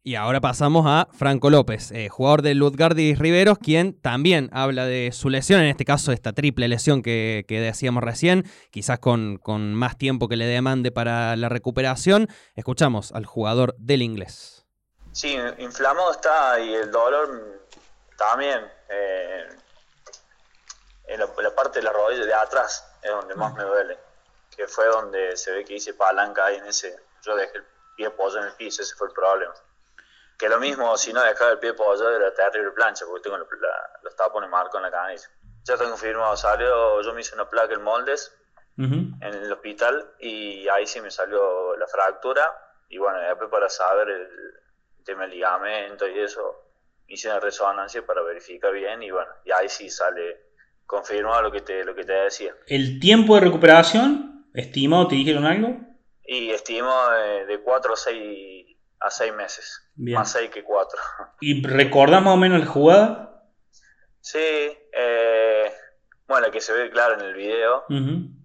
Y 0.05 0.17
ahora 0.17 0.41
pasamos 0.41 0.85
a 0.89 1.07
Franco 1.13 1.49
López, 1.49 1.93
eh, 1.93 2.09
jugador 2.09 2.43
de 2.43 2.57
Lutgardi 2.57 3.15
Riveros, 3.15 3.59
quien 3.59 3.97
también 4.01 4.51
habla 4.53 4.85
de 4.85 5.13
su 5.13 5.31
lesión, 5.31 5.61
en 5.61 5.69
este 5.69 5.85
caso 5.85 6.11
esta 6.11 6.33
triple 6.33 6.67
lesión 6.67 7.03
que, 7.03 7.45
decíamos 7.49 8.03
recién, 8.03 8.43
quizás 8.73 8.99
con, 8.99 9.39
con, 9.39 9.75
más 9.75 9.97
tiempo 9.97 10.29
que 10.29 10.35
le 10.35 10.47
demande 10.47 10.91
para 10.91 11.37
la 11.37 11.49
recuperación. 11.49 12.27
Escuchamos 12.57 13.13
al 13.13 13.27
jugador 13.27 13.77
del 13.79 14.03
inglés. 14.03 14.67
Sí, 15.13 15.39
inflamado 15.59 16.11
está 16.11 16.59
y 16.59 16.75
el 16.75 16.91
dolor 16.91 17.61
también. 18.19 18.61
Eh, 18.89 19.47
en 21.07 21.21
la, 21.21 21.55
parte 21.55 21.79
de 21.79 21.85
la 21.85 21.93
rodilla 21.93 22.27
de 22.27 22.35
atrás 22.35 22.85
es 23.03 23.11
donde 23.11 23.37
más 23.37 23.55
me 23.55 23.63
duele, 23.63 23.97
que 24.57 24.67
fue 24.67 24.87
donde 24.87 25.37
se 25.37 25.53
ve 25.53 25.65
que 25.65 25.77
hice 25.77 25.95
palanca 25.95 26.47
ahí 26.47 26.57
en 26.57 26.67
ese, 26.67 26.97
yo 27.23 27.37
dejé 27.37 27.59
el 27.59 27.65
pie 27.97 28.07
apoyado 28.07 28.41
en 28.41 28.47
el 28.47 28.55
piso, 28.55 28.83
ese 28.83 28.97
fue 28.97 29.07
el 29.07 29.13
problema. 29.13 29.55
Que 30.43 30.49
lo 30.49 30.59
mismo, 30.59 30.97
si 30.97 31.13
no 31.13 31.23
dejaba 31.23 31.53
el 31.53 31.61
pie 31.61 31.71
apoyado 31.71 32.11
de 32.11 32.19
la 32.19 32.35
terrible 32.35 32.73
plancha, 32.73 33.05
porque 33.07 33.23
tengo 33.23 33.39
los 33.39 34.17
tapones 34.17 34.51
marcos 34.51 34.75
en 34.75 34.83
la 34.83 34.91
camisa. 34.91 35.31
Ya 35.63 35.77
tengo 35.77 35.91
confirmado, 35.91 36.37
salió, 36.37 37.01
yo 37.01 37.15
me 37.15 37.21
hice 37.21 37.37
una 37.37 37.49
placa 37.49 37.75
en 37.75 37.83
moldes 37.83 38.37
en 38.77 39.15
el 39.21 39.53
hospital 39.53 40.15
y 40.19 40.67
ahí 40.67 40.85
sí 40.85 41.01
me 41.01 41.13
salió 41.13 41.77
la 41.77 41.87
fractura. 41.87 42.43
Y 42.89 42.99
bueno, 42.99 43.21
después 43.21 43.51
para 43.51 43.69
saber 43.69 44.09
el, 44.09 44.29
tema 45.05 45.23
del 45.23 45.31
ligamento 45.31 46.09
y 46.09 46.19
eso, 46.19 46.73
hice 47.07 47.29
una 47.29 47.39
resonancia 47.39 48.05
para 48.05 48.23
verificar 48.23 48.73
bien 48.73 49.01
y 49.01 49.13
bueno, 49.13 49.31
y 49.45 49.53
ahí 49.53 49.69
sí 49.69 49.91
sale 49.91 50.41
confirmaba 50.87 51.41
lo 51.41 51.53
que 51.53 51.61
te, 51.61 51.85
lo 51.85 51.95
que 51.95 52.03
te 52.03 52.15
decía. 52.15 52.57
¿El 52.67 52.99
tiempo 52.99 53.37
de 53.37 53.43
recuperación 53.43 54.51
estimado, 54.55 55.07
te 55.07 55.15
dijeron 55.15 55.45
algo? 55.45 55.77
Y 56.25 56.51
estimo 56.51 56.93
de 57.47 57.61
4 57.61 57.93
a 57.93 57.97
6 57.97 58.62
a 59.03 59.11
6 59.11 59.35
meses. 59.35 59.91
Más 59.97 60.33
6 60.33 60.51
que 60.51 60.65
4. 60.65 60.99
¿Y 61.41 61.67
recordás 61.67 62.23
más 62.23 62.35
o 62.35 62.37
menos 62.37 62.61
la 62.61 62.67
jugada? 62.67 63.45
Sí, 64.21 64.39
eh, 64.93 65.73
bueno, 66.29 66.51
que 66.51 66.61
se 66.61 66.73
ve 66.73 66.91
claro 66.91 67.15
en 67.15 67.21
el 67.21 67.35
video. 67.35 67.85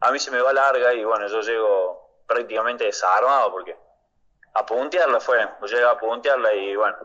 A 0.01 0.11
mí 0.11 0.19
se 0.19 0.31
me 0.31 0.41
va 0.41 0.51
larga 0.53 0.93
y 0.93 1.03
bueno, 1.03 1.27
yo 1.27 1.41
llego 1.41 2.23
prácticamente 2.27 2.85
desarmado 2.85 3.51
porque 3.51 3.77
a 4.53 4.65
puntearla 4.65 5.19
fue, 5.19 5.37
yo 5.61 5.77
llego 5.77 5.89
a 5.89 5.97
puntearla 5.97 6.53
y 6.53 6.75
bueno, 6.75 6.97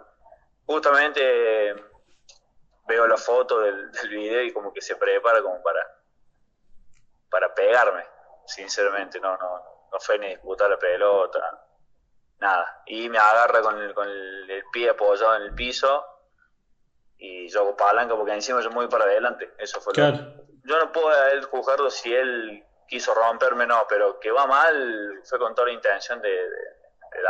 justamente 0.67 1.75
veo 2.87 3.07
la 3.07 3.17
foto 3.17 3.61
del, 3.61 3.91
video 4.09 4.43
y 4.43 4.53
como 4.53 4.73
que 4.73 4.81
se 4.81 4.97
prepara 4.97 5.43
como 5.43 5.63
para, 5.63 5.87
para 7.31 7.55
pegarme, 7.55 8.05
sinceramente, 8.47 9.21
no, 9.21 9.37
no, 9.37 9.63
no 9.93 10.01
fue 10.01 10.19
ni 10.19 10.29
disputar 10.29 10.71
la 10.71 10.79
pelota, 10.79 11.67
nada. 12.43 12.83
Y 12.87 13.09
me 13.09 13.17
agarra 13.19 13.63
con 13.63 13.79
el, 13.81 13.95
con 13.95 14.07
el, 14.09 14.63
pie 14.73 14.91
apoyado 14.91 15.37
en 15.37 15.43
el 15.43 15.55
piso 15.55 16.05
y 17.17 17.49
yo 17.49 17.61
hago 17.61 17.77
palanca 17.77 18.17
porque 18.17 18.35
encima 18.35 18.61
yo 18.61 18.71
muy 18.71 18.89
para 18.89 19.05
adelante, 19.05 19.51
eso 19.59 19.81
fue 19.81 19.95
lo 19.95 20.11
Yo 20.65 20.79
no 20.79 20.93
puedo 20.93 21.09
él 21.33 21.45
juzgarlo 21.45 21.89
si 21.89 22.13
él 22.13 22.65
quiso 22.89 23.15
romperme, 23.15 23.67
no, 23.67 23.87
pero 23.89 24.19
que 24.21 24.31
va 24.31 24.47
mal 24.47 25.21
fue 25.25 25.39
con 25.39 25.55
toda 25.55 25.69
la 25.69 25.75
intención 25.75 26.21
de, 26.21 26.37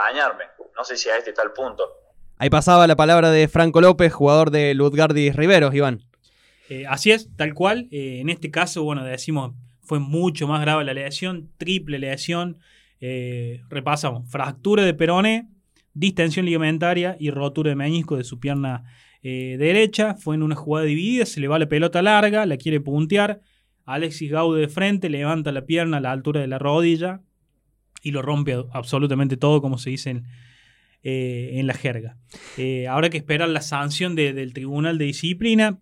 dañarme. 0.06 0.44
No 0.76 0.84
sé 0.84 0.96
si 0.96 1.10
a 1.10 1.16
este 1.16 1.32
tal 1.32 1.52
punto. 1.52 1.98
Ahí 2.38 2.50
pasaba 2.50 2.86
la 2.86 2.96
palabra 2.96 3.30
de 3.30 3.48
Franco 3.48 3.80
López, 3.80 4.12
jugador 4.12 4.50
de 4.50 4.74
Ludgardis 4.74 5.36
Riveros, 5.36 5.74
Iván. 5.74 6.00
Eh, 6.68 6.86
así 6.88 7.10
es, 7.10 7.28
tal 7.36 7.52
cual. 7.54 7.88
Eh, 7.90 8.20
en 8.20 8.30
este 8.30 8.50
caso, 8.50 8.82
bueno, 8.84 9.04
decimos, 9.04 9.52
fue 9.82 9.98
mucho 9.98 10.46
más 10.46 10.60
grave 10.60 10.84
la 10.84 10.94
lesión, 10.94 11.50
triple 11.58 11.98
lesión. 11.98 12.58
Eh, 13.02 13.60
repasamos, 13.68 14.30
fractura 14.30 14.82
de 14.82 14.94
perone, 14.94 15.50
distensión 15.92 16.46
ligamentaria 16.46 17.18
y 17.20 17.28
rotura 17.28 17.68
de 17.68 17.76
menisco 17.76 18.16
de 18.16 18.24
su 18.24 18.40
pierna 18.40 18.84
derecha. 19.22 20.14
Fue 20.14 20.34
en 20.34 20.42
una 20.42 20.56
jugada 20.56 20.86
dividida, 20.86 21.26
se 21.26 21.38
le 21.38 21.46
va 21.46 21.58
la 21.58 21.68
pelota 21.68 22.02
larga, 22.02 22.46
la 22.46 22.56
quiere 22.56 22.80
puntear. 22.80 23.40
Alexis 23.84 24.30
Gaude 24.30 24.60
de 24.60 24.68
frente 24.68 25.10
levanta 25.10 25.52
la 25.52 25.64
pierna 25.64 25.98
a 25.98 26.00
la 26.00 26.12
altura 26.12 26.40
de 26.40 26.46
la 26.46 26.58
rodilla 26.58 27.20
y 28.02 28.10
lo 28.10 28.22
rompe 28.22 28.56
absolutamente 28.72 29.36
todo, 29.36 29.62
como 29.62 29.78
se 29.78 29.90
dice 29.90 30.10
en, 30.10 30.26
eh, 31.02 31.60
la 31.64 31.74
jerga. 31.74 32.16
Eh, 32.58 32.86
ahora 32.88 33.10
que 33.10 33.18
esperan 33.18 33.52
la 33.52 33.60
sanción 33.60 34.14
del 34.14 34.52
Tribunal 34.52 34.98
de 34.98 35.06
Disciplina, 35.06 35.80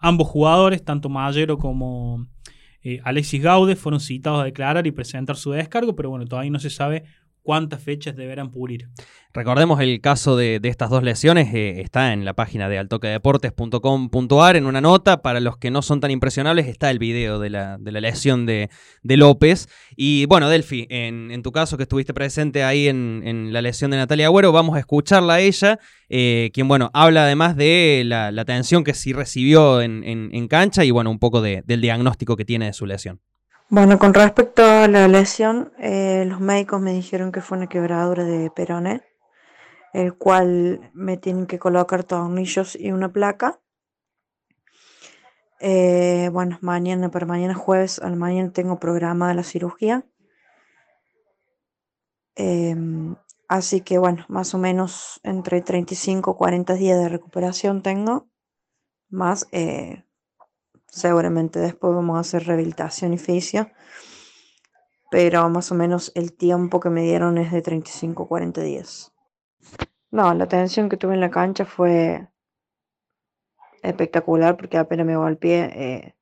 ambos 0.00 0.28
jugadores, 0.28 0.84
tanto 0.84 1.08
Mayero 1.08 1.58
como 1.58 2.26
eh, 2.84 3.00
Alexis 3.02 3.42
Gaude, 3.42 3.76
fueron 3.76 3.98
citados 4.00 4.42
a 4.42 4.44
declarar 4.44 4.86
y 4.86 4.92
presentar 4.92 5.36
su 5.36 5.50
descargo, 5.50 5.96
pero 5.96 6.10
bueno, 6.10 6.26
todavía 6.26 6.50
no 6.50 6.58
se 6.58 6.70
sabe 6.70 7.04
cuántas 7.44 7.82
fechas 7.82 8.16
deberán 8.16 8.50
pulir. 8.50 8.88
Recordemos 9.32 9.80
el 9.80 10.00
caso 10.00 10.36
de, 10.36 10.60
estas 10.62 10.90
dos 10.90 11.02
lesiones, 11.02 11.52
eh, 11.54 11.80
está 11.80 12.12
en 12.12 12.24
la 12.24 12.34
página 12.34 12.68
de 12.68 12.78
altoquedeportes.com.ar 12.78 14.56
en 14.56 14.66
una 14.66 14.80
nota, 14.80 15.22
para 15.22 15.40
los 15.40 15.58
que 15.58 15.70
no 15.70 15.82
son 15.82 16.00
tan 16.00 16.10
impresionables 16.10 16.66
está 16.66 16.90
el 16.90 16.98
video 16.98 17.38
de 17.38 17.50
la, 17.50 17.78
lesión 17.78 18.46
de, 18.46 18.70
López. 19.02 19.68
Y 19.96 20.26
bueno, 20.26 20.48
Delfi, 20.48 20.86
en, 20.88 21.42
tu 21.42 21.52
caso 21.52 21.76
que 21.76 21.82
estuviste 21.82 22.14
presente 22.14 22.64
ahí 22.64 22.88
en, 22.88 23.52
la 23.52 23.60
lesión 23.60 23.90
de 23.90 23.98
Natalia 23.98 24.26
Agüero, 24.26 24.50
vamos 24.50 24.76
a 24.76 24.78
escucharla 24.78 25.34
a 25.34 25.40
ella, 25.40 25.78
eh, 26.08 26.50
quien 26.54 26.66
bueno, 26.66 26.90
habla 26.94 27.24
además 27.24 27.56
de 27.56 28.02
la, 28.06 28.28
atención 28.28 28.84
que 28.84 28.94
sí 28.94 29.12
recibió 29.12 29.82
en, 29.82 30.48
cancha 30.48 30.84
y 30.84 30.90
bueno, 30.90 31.10
un 31.10 31.18
poco 31.18 31.42
del 31.42 31.80
diagnóstico 31.80 32.36
que 32.36 32.44
tiene 32.44 32.66
de 32.66 32.72
su 32.72 32.86
lesión. 32.86 33.20
Bueno, 33.70 33.98
con 33.98 34.12
respecto 34.12 34.62
a 34.62 34.88
la 34.88 35.08
lesión, 35.08 35.72
eh, 35.78 36.24
los 36.26 36.38
médicos 36.38 36.82
me 36.82 36.92
dijeron 36.92 37.32
que 37.32 37.40
fue 37.40 37.56
una 37.56 37.66
quebradura 37.66 38.22
de 38.22 38.50
peroné, 38.50 39.02
el 39.94 40.14
cual 40.14 40.90
me 40.92 41.16
tienen 41.16 41.46
que 41.46 41.58
colocar 41.58 42.04
tornillos 42.04 42.76
y 42.76 42.92
una 42.92 43.10
placa. 43.10 43.60
Eh, 45.60 46.28
bueno, 46.30 46.58
mañana, 46.60 47.10
para 47.10 47.24
mañana 47.24 47.54
jueves, 47.54 47.98
al 48.00 48.16
mañana 48.16 48.52
tengo 48.52 48.78
programada 48.78 49.32
la 49.32 49.42
cirugía. 49.44 50.04
Em, 52.36 53.16
así 53.48 53.80
que 53.80 53.96
bueno, 53.98 54.26
más 54.28 54.54
o 54.54 54.58
menos 54.58 55.20
entre 55.22 55.62
35 55.62 56.32
y 56.32 56.38
40 56.38 56.74
días 56.74 56.98
de 56.98 57.08
recuperación 57.08 57.82
tengo, 57.82 58.28
más 59.08 59.48
eh, 59.52 60.03
Seguramente 60.94 61.58
después 61.58 61.92
vamos 61.92 62.16
a 62.16 62.20
hacer 62.20 62.46
rehabilitación 62.46 63.14
y 63.14 63.18
fisio. 63.18 63.68
Pero 65.10 65.48
más 65.50 65.72
o 65.72 65.74
menos 65.74 66.12
el 66.14 66.32
tiempo 66.32 66.78
que 66.78 66.88
me 66.88 67.02
dieron 67.02 67.36
es 67.36 67.50
de 67.50 67.62
35 67.62 68.28
40 68.28 68.60
días. 68.60 69.12
No, 70.12 70.32
la 70.34 70.44
atención 70.44 70.88
que 70.88 70.96
tuve 70.96 71.14
en 71.14 71.20
la 71.20 71.32
cancha 71.32 71.64
fue 71.64 72.28
espectacular 73.82 74.56
porque 74.56 74.78
apenas 74.78 75.04
me 75.04 75.16
golpeé. 75.16 75.64
Eh, 75.74 76.14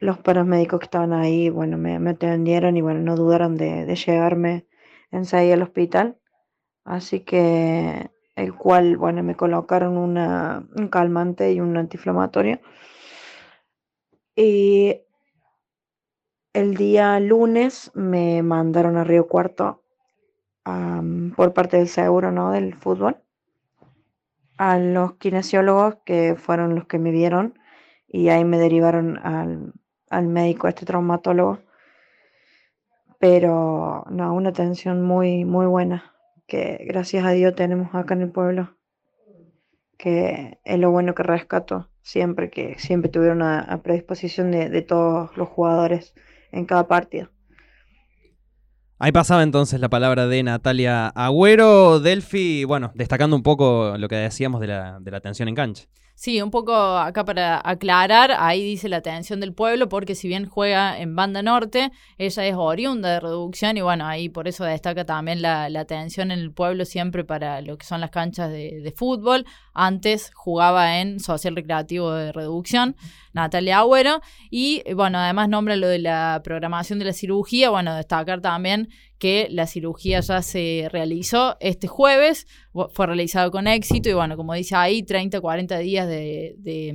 los 0.00 0.18
paramédicos 0.18 0.80
que 0.80 0.86
estaban 0.86 1.12
ahí, 1.12 1.48
bueno, 1.48 1.78
me, 1.78 1.94
atendieron 2.10 2.76
y 2.76 2.80
bueno, 2.80 3.02
no 3.02 3.14
dudaron 3.14 3.56
de, 3.56 3.84
de 3.84 3.94
llevarme 3.94 4.66
enseguida 5.12 5.54
al 5.54 5.62
hospital. 5.62 6.18
Así 6.82 7.20
que 7.20 8.10
el 8.34 8.52
cual, 8.56 8.96
bueno, 8.96 9.22
me 9.22 9.36
colocaron 9.36 9.96
un 9.96 10.88
calmante 10.88 11.52
y 11.52 11.60
un 11.60 11.76
antiinflamatorio 11.76 12.58
y 14.36 15.00
el 16.52 16.76
día 16.76 17.18
lunes 17.20 17.90
me 17.94 18.42
mandaron 18.42 18.96
a 18.96 19.04
Río 19.04 19.26
Cuarto 19.26 19.82
por 21.36 21.52
parte 21.52 21.76
del 21.76 21.88
seguro, 21.88 22.32
¿no? 22.32 22.52
Del 22.52 22.74
fútbol. 22.74 23.18
A 24.56 24.78
los 24.78 25.14
kinesiólogos 25.14 25.96
que 26.04 26.36
fueron 26.36 26.74
los 26.74 26.86
que 26.86 26.98
me 26.98 27.10
vieron 27.10 27.58
y 28.06 28.28
ahí 28.28 28.44
me 28.44 28.58
derivaron 28.58 29.18
al, 29.18 29.72
al 30.10 30.26
médico, 30.28 30.68
este 30.68 30.86
traumatólogo. 30.86 31.58
Pero 33.18 34.04
no, 34.10 34.34
una 34.34 34.50
atención 34.50 35.02
muy, 35.02 35.44
muy 35.44 35.66
buena 35.66 36.14
que 36.46 36.84
gracias 36.86 37.24
a 37.24 37.30
Dios 37.30 37.54
tenemos 37.54 37.94
acá 37.94 38.14
en 38.14 38.22
el 38.22 38.30
pueblo, 38.30 38.76
que 40.04 40.58
es 40.64 40.78
lo 40.78 40.90
bueno 40.90 41.14
que 41.14 41.22
rescato 41.22 41.88
siempre 42.02 42.50
que 42.50 42.78
siempre 42.78 43.10
tuvieron 43.10 43.40
a, 43.40 43.80
predisposición 43.82 44.50
de, 44.50 44.82
todos 44.82 45.34
los 45.38 45.48
jugadores 45.48 46.14
en 46.52 46.66
cada 46.66 46.86
partido. 46.86 47.30
Ahí 48.98 49.12
pasaba 49.12 49.42
entonces 49.42 49.80
la 49.80 49.88
palabra 49.88 50.26
de 50.26 50.42
Natalia 50.42 51.08
Agüero, 51.08 52.00
Delphi, 52.00 52.64
bueno, 52.64 52.92
destacando 52.94 53.34
un 53.34 53.42
poco 53.42 53.96
lo 53.96 54.08
que 54.08 54.16
decíamos 54.16 54.60
de 54.60 54.66
la, 54.66 54.98
de 55.00 55.10
la 55.10 55.16
atención 55.16 55.48
en 55.48 55.54
cancha. 55.54 55.84
Sí, 56.16 56.40
un 56.40 56.52
poco 56.52 56.72
acá 56.74 57.24
para 57.24 57.60
aclarar, 57.68 58.30
ahí 58.38 58.62
dice 58.62 58.88
la 58.88 58.98
atención 58.98 59.40
del 59.40 59.52
pueblo, 59.52 59.88
porque 59.88 60.14
si 60.14 60.28
bien 60.28 60.46
juega 60.46 60.96
en 60.98 61.16
banda 61.16 61.42
norte, 61.42 61.90
ella 62.18 62.46
es 62.46 62.54
oriunda 62.56 63.10
de 63.10 63.20
reducción 63.20 63.76
y 63.76 63.80
bueno, 63.80 64.06
ahí 64.06 64.28
por 64.28 64.46
eso 64.46 64.64
destaca 64.64 65.04
también 65.04 65.42
la, 65.42 65.64
atención 65.64 66.30
en 66.30 66.38
el 66.38 66.52
pueblo 66.52 66.84
siempre 66.84 67.24
para 67.24 67.60
lo 67.62 67.76
que 67.78 67.84
son 67.84 68.00
las 68.00 68.10
canchas 68.10 68.48
de, 68.50 68.80
de, 68.80 68.92
fútbol. 68.92 69.44
Antes 69.74 70.30
jugaba 70.34 71.00
en 71.00 71.18
Social 71.18 71.56
Recreativo 71.56 72.12
de 72.12 72.30
Reducción, 72.30 72.94
Natalia 73.32 73.78
Agüero, 73.78 74.20
y 74.50 74.84
bueno, 74.94 75.18
además 75.18 75.48
nombra 75.48 75.74
lo 75.74 75.88
de 75.88 75.98
la 75.98 76.40
programación 76.44 77.00
de 77.00 77.06
la 77.06 77.12
cirugía, 77.12 77.70
bueno, 77.70 77.92
destacar 77.96 78.40
también 78.40 78.88
que 79.24 79.48
la 79.50 79.66
cirugía 79.66 80.20
ya 80.20 80.42
se 80.42 80.86
realizó 80.92 81.56
este 81.60 81.88
jueves, 81.88 82.46
fue 82.92 83.06
realizado 83.06 83.50
con 83.50 83.66
éxito 83.66 84.10
y 84.10 84.12
bueno, 84.12 84.36
como 84.36 84.52
dice 84.52 84.76
ahí, 84.76 85.02
30, 85.02 85.40
40 85.40 85.78
días 85.78 86.06
de, 86.06 86.94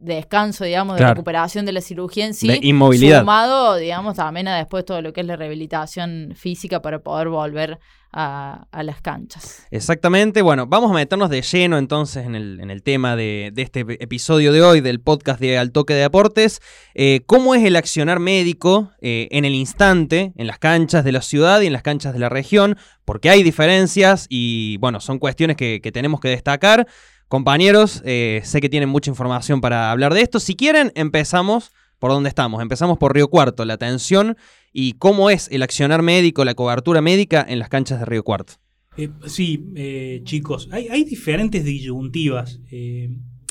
descanso, 0.00 0.64
digamos, 0.64 0.98
de 0.98 1.06
recuperación 1.06 1.66
de 1.66 1.72
la 1.72 1.80
cirugía 1.80 2.26
en 2.26 2.34
sí. 2.34 2.48
De 2.48 2.58
inmovilidad. 2.62 3.20
Sumado, 3.20 3.76
digamos, 3.76 4.16
también 4.16 4.48
a 4.48 4.56
después 4.56 4.84
todo 4.84 5.02
lo 5.02 5.12
que 5.12 5.20
es 5.20 5.26
la 5.26 5.36
rehabilitación 5.36 6.32
física 6.34 6.82
para 6.82 7.00
poder 7.00 7.28
volver 7.28 7.78
a, 8.12 8.82
las 8.82 9.00
canchas. 9.00 9.66
Exactamente. 9.70 10.42
Bueno, 10.42 10.66
vamos 10.66 10.90
a 10.90 10.94
meternos 10.94 11.30
de 11.30 11.42
lleno 11.42 11.78
entonces 11.78 12.26
en 12.26 12.34
el, 12.34 12.60
en 12.60 12.70
el 12.70 12.82
tema 12.82 13.14
de, 13.14 13.52
este 13.56 13.80
episodio 13.80 14.52
de 14.52 14.62
hoy 14.62 14.80
del 14.80 15.00
podcast 15.00 15.40
de 15.40 15.58
Al 15.58 15.70
Toque 15.70 15.94
de 15.94 16.00
Deportes. 16.00 16.60
Eh, 16.94 17.20
¿Cómo 17.26 17.54
es 17.54 17.64
el 17.64 17.76
accionar 17.76 18.18
médico 18.18 18.90
eh, 19.00 19.28
en 19.30 19.44
el 19.44 19.54
instante, 19.54 20.32
en 20.36 20.46
las 20.46 20.58
canchas 20.58 21.04
de 21.04 21.12
la 21.12 21.22
ciudad 21.22 21.60
y 21.60 21.66
en 21.66 21.72
las 21.72 21.82
canchas 21.82 22.12
de 22.12 22.18
la 22.18 22.28
región? 22.28 22.76
Porque 23.04 23.30
hay 23.30 23.42
diferencias 23.42 24.26
y, 24.28 24.76
bueno, 24.78 25.00
son 25.00 25.18
cuestiones 25.18 25.56
que, 25.56 25.80
tenemos 25.92 26.20
que 26.20 26.28
destacar. 26.28 26.86
Compañeros, 27.30 28.02
eh, 28.04 28.40
sé 28.42 28.60
que 28.60 28.68
tienen 28.68 28.88
mucha 28.88 29.08
información 29.08 29.60
para 29.60 29.92
hablar 29.92 30.14
de 30.14 30.20
esto. 30.20 30.40
Si 30.40 30.56
quieren, 30.56 30.90
empezamos 30.96 31.70
por 32.00 32.10
donde 32.10 32.28
estamos. 32.28 32.60
Empezamos 32.60 32.98
por 32.98 33.14
Río 33.14 33.28
Cuarto, 33.28 33.64
la 33.64 33.74
atención 33.74 34.36
y 34.72 34.94
cómo 34.94 35.30
es 35.30 35.48
el 35.52 35.62
accionar 35.62 36.02
médico, 36.02 36.44
la 36.44 36.54
cobertura 36.54 37.00
médica 37.00 37.46
en 37.48 37.60
las 37.60 37.68
canchas 37.68 38.00
de 38.00 38.04
Río 38.04 38.24
Cuarto. 38.24 38.54
Eh, 38.96 39.10
sí, 39.26 39.70
eh, 39.76 40.22
chicos, 40.24 40.68
hay, 40.72 41.04
diferentes 41.04 41.64
disyuntivas. 41.64 42.58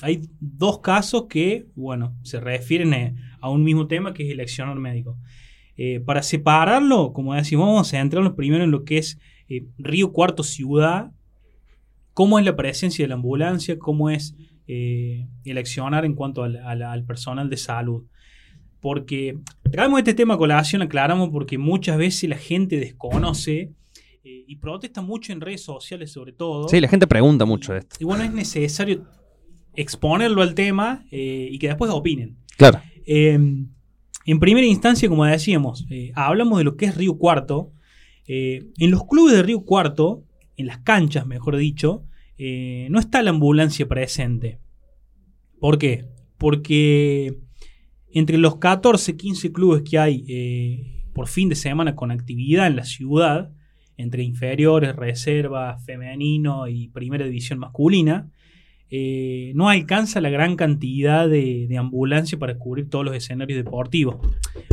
Hay 0.02 0.24
dos 0.42 0.80
casos 0.82 1.28
que, 1.30 1.68
bueno, 1.76 2.18
se 2.22 2.42
refieren 2.42 3.16
a 3.40 3.50
un 3.50 3.64
mismo 3.64 3.88
tema 3.88 4.14
que 4.14 4.26
es 4.26 4.32
el 4.34 4.42
accionar 4.42 4.76
médico. 4.76 5.18
Para 6.06 6.22
separarlo, 6.22 7.14
como 7.14 7.34
decimos, 7.34 7.68
vamos 7.68 7.88
a 7.88 7.98
centrarnos 7.98 8.34
primero 8.34 8.66
en 8.66 8.72
lo 8.72 8.84
que 8.84 8.98
es 8.98 9.20
Río 9.78 10.12
Cuarto 10.12 10.44
Ciudad, 10.44 11.14
cómo 12.20 12.38
es 12.38 12.44
la 12.44 12.54
presencia 12.54 13.06
de 13.06 13.08
la 13.08 13.16
ambulancia, 13.16 13.80
cómo 13.80 14.10
es 14.10 14.36
el 14.68 15.58
accionar 15.58 16.04
en 16.04 16.16
cuanto 16.16 16.44
al, 16.44 17.06
personal 17.06 17.50
de 17.50 17.56
salud. 17.56 18.04
Porque 18.82 19.38
traemos 19.72 20.00
este 20.00 20.14
tema 20.14 20.34
a 20.34 20.38
colación, 20.38 20.82
aclaramos, 20.82 21.30
porque 21.30 21.58
muchas 21.58 21.98
veces 21.98 22.30
la 22.30 22.36
gente 22.36 22.76
desconoce 22.76 23.72
y 24.22 24.54
protesta 24.58 25.02
mucho 25.02 25.32
en 25.32 25.40
redes 25.40 25.64
sociales 25.64 26.12
sobre 26.12 26.34
todo. 26.34 26.68
Sí, 26.68 26.82
la 26.82 26.90
gente 26.90 27.08
pregunta 27.08 27.46
mucho 27.46 27.72
de 27.72 27.80
esto. 27.80 27.96
Y 28.02 28.04
bueno, 28.04 28.26
es 28.26 28.34
necesario 28.34 29.06
exponerlo 29.74 30.42
al 30.42 30.56
tema 30.56 31.06
eh, 31.12 31.48
y 31.50 31.58
que 31.58 31.70
después 31.70 31.90
opinen. 31.90 32.36
Claro. 32.58 32.82
Em, 33.06 33.70
en 34.26 34.40
primera 34.42 34.68
instancia, 34.68 35.08
como 35.08 35.24
decíamos, 35.24 35.86
eh, 35.90 36.12
hablamos 36.16 36.58
de 36.58 36.66
lo 36.66 36.76
que 36.76 36.88
es 36.88 36.98
Río 36.98 37.18
Cuarto. 37.18 37.72
Eh, 38.28 38.66
en 38.78 38.92
los 38.92 39.06
clubes 39.08 39.38
de 39.38 39.42
Río 39.42 39.62
Cuarto, 39.62 40.26
en 40.60 40.68
las 40.68 40.80
canchas, 40.80 41.26
mejor 41.26 41.58
dicho, 41.58 42.06
no 42.38 43.00
está 43.00 43.22
la 43.22 43.32
ambulancia 43.32 43.88
presente. 43.88 44.60
¿Por 45.60 45.78
qué? 45.78 46.06
Porque 46.38 47.38
entre 48.14 48.38
los 48.38 48.58
14, 48.58 49.18
15 49.18 49.52
clubes 49.52 49.84
que 49.84 50.00
hay 50.00 50.96
por 51.14 51.28
fin 51.28 51.50
de 51.50 51.56
semana 51.56 51.96
con 51.96 52.12
actividad 52.12 52.68
en 52.68 52.78
la 52.78 52.86
ciudad, 52.86 53.52
entre 53.98 54.24
inferiores, 54.24 54.96
reserva, 54.96 55.78
femenino 55.80 56.70
y 56.70 56.88
primera 56.88 57.26
división 57.26 57.60
masculina, 57.60 58.32
eh, 58.90 59.52
no 59.56 59.68
alcanza 59.68 60.22
la 60.22 60.30
gran 60.30 60.56
cantidad 60.56 61.28
de, 61.28 61.68
de 61.68 61.78
ambulancia 61.78 62.40
para 62.40 62.58
cubrir 62.58 62.90
todos 62.90 63.04
los 63.04 63.14
escenarios 63.14 63.62
deportivos. 63.62 64.16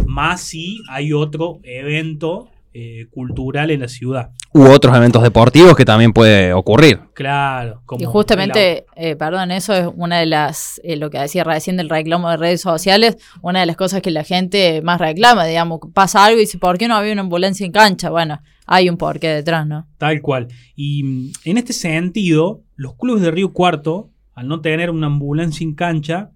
Más 0.06 0.40
si 0.40 0.80
hay 0.88 1.12
otro 1.12 1.58
evento 1.64 2.48
eh, 2.78 3.06
cultural 3.10 3.70
en 3.70 3.80
la 3.80 3.88
ciudad. 3.88 4.32
U 4.52 4.64
otros 4.64 4.94
eventos 4.94 5.22
deportivos 5.22 5.74
que 5.74 5.86
también 5.86 6.12
puede 6.12 6.52
ocurrir. 6.52 7.00
Claro. 7.14 7.80
y 7.98 8.04
justamente, 8.04 8.84
eh, 8.96 9.16
perdón, 9.16 9.50
eso 9.50 9.72
es 9.72 9.88
una 9.96 10.18
de 10.18 10.26
las, 10.26 10.78
lo 10.84 11.08
que 11.08 11.18
decía 11.18 11.42
recién 11.42 11.78
del 11.78 11.88
reclamo 11.88 12.28
de 12.28 12.36
redes 12.36 12.60
sociales, 12.60 13.16
una 13.40 13.60
de 13.60 13.66
las 13.66 13.76
cosas 13.76 14.02
que 14.02 14.10
la 14.10 14.24
gente 14.24 14.82
más 14.82 15.00
reclama, 15.00 15.46
digamos, 15.46 15.80
pasa 15.94 16.26
algo 16.26 16.36
y 16.36 16.42
dice, 16.42 16.58
¿por 16.58 16.76
qué 16.76 16.86
no 16.86 16.96
había 16.96 17.14
una 17.14 17.22
ambulancia 17.22 17.64
en 17.64 17.72
cancha? 17.72 18.10
Bueno, 18.10 18.42
hay 18.66 18.90
un 18.90 18.98
porqué 18.98 19.28
detrás, 19.28 19.66
¿no? 19.66 19.88
Tal 19.96 20.20
cual. 20.20 20.48
Y 20.74 21.02
mm, 21.02 21.32
en 21.46 21.56
este 21.56 21.72
sentido, 21.72 22.62
los 22.74 22.94
clubes 22.96 23.22
de 23.22 23.30
Río 23.30 23.54
Cuarto, 23.54 24.10
al 24.34 24.48
no 24.48 24.60
tener 24.60 24.90
una 24.90 25.06
ambulancia 25.06 25.64
en 25.64 25.74
cancha, 25.74 26.30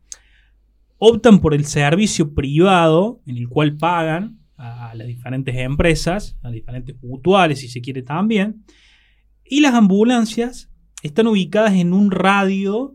optan 0.96 1.40
por 1.40 1.52
el 1.52 1.66
servicio 1.66 2.32
privado 2.34 3.20
en 3.26 3.36
el 3.36 3.46
cual 3.46 3.76
pagan 3.76 4.39
a 4.60 4.94
las 4.94 5.06
diferentes 5.06 5.56
empresas, 5.56 6.36
a 6.42 6.50
diferentes 6.50 6.94
mutuales 7.02 7.60
si 7.60 7.68
se 7.68 7.80
quiere 7.80 8.02
también, 8.02 8.62
y 9.44 9.60
las 9.60 9.74
ambulancias 9.74 10.70
están 11.02 11.26
ubicadas 11.26 11.74
en 11.74 11.92
un 11.92 12.10
radio 12.10 12.94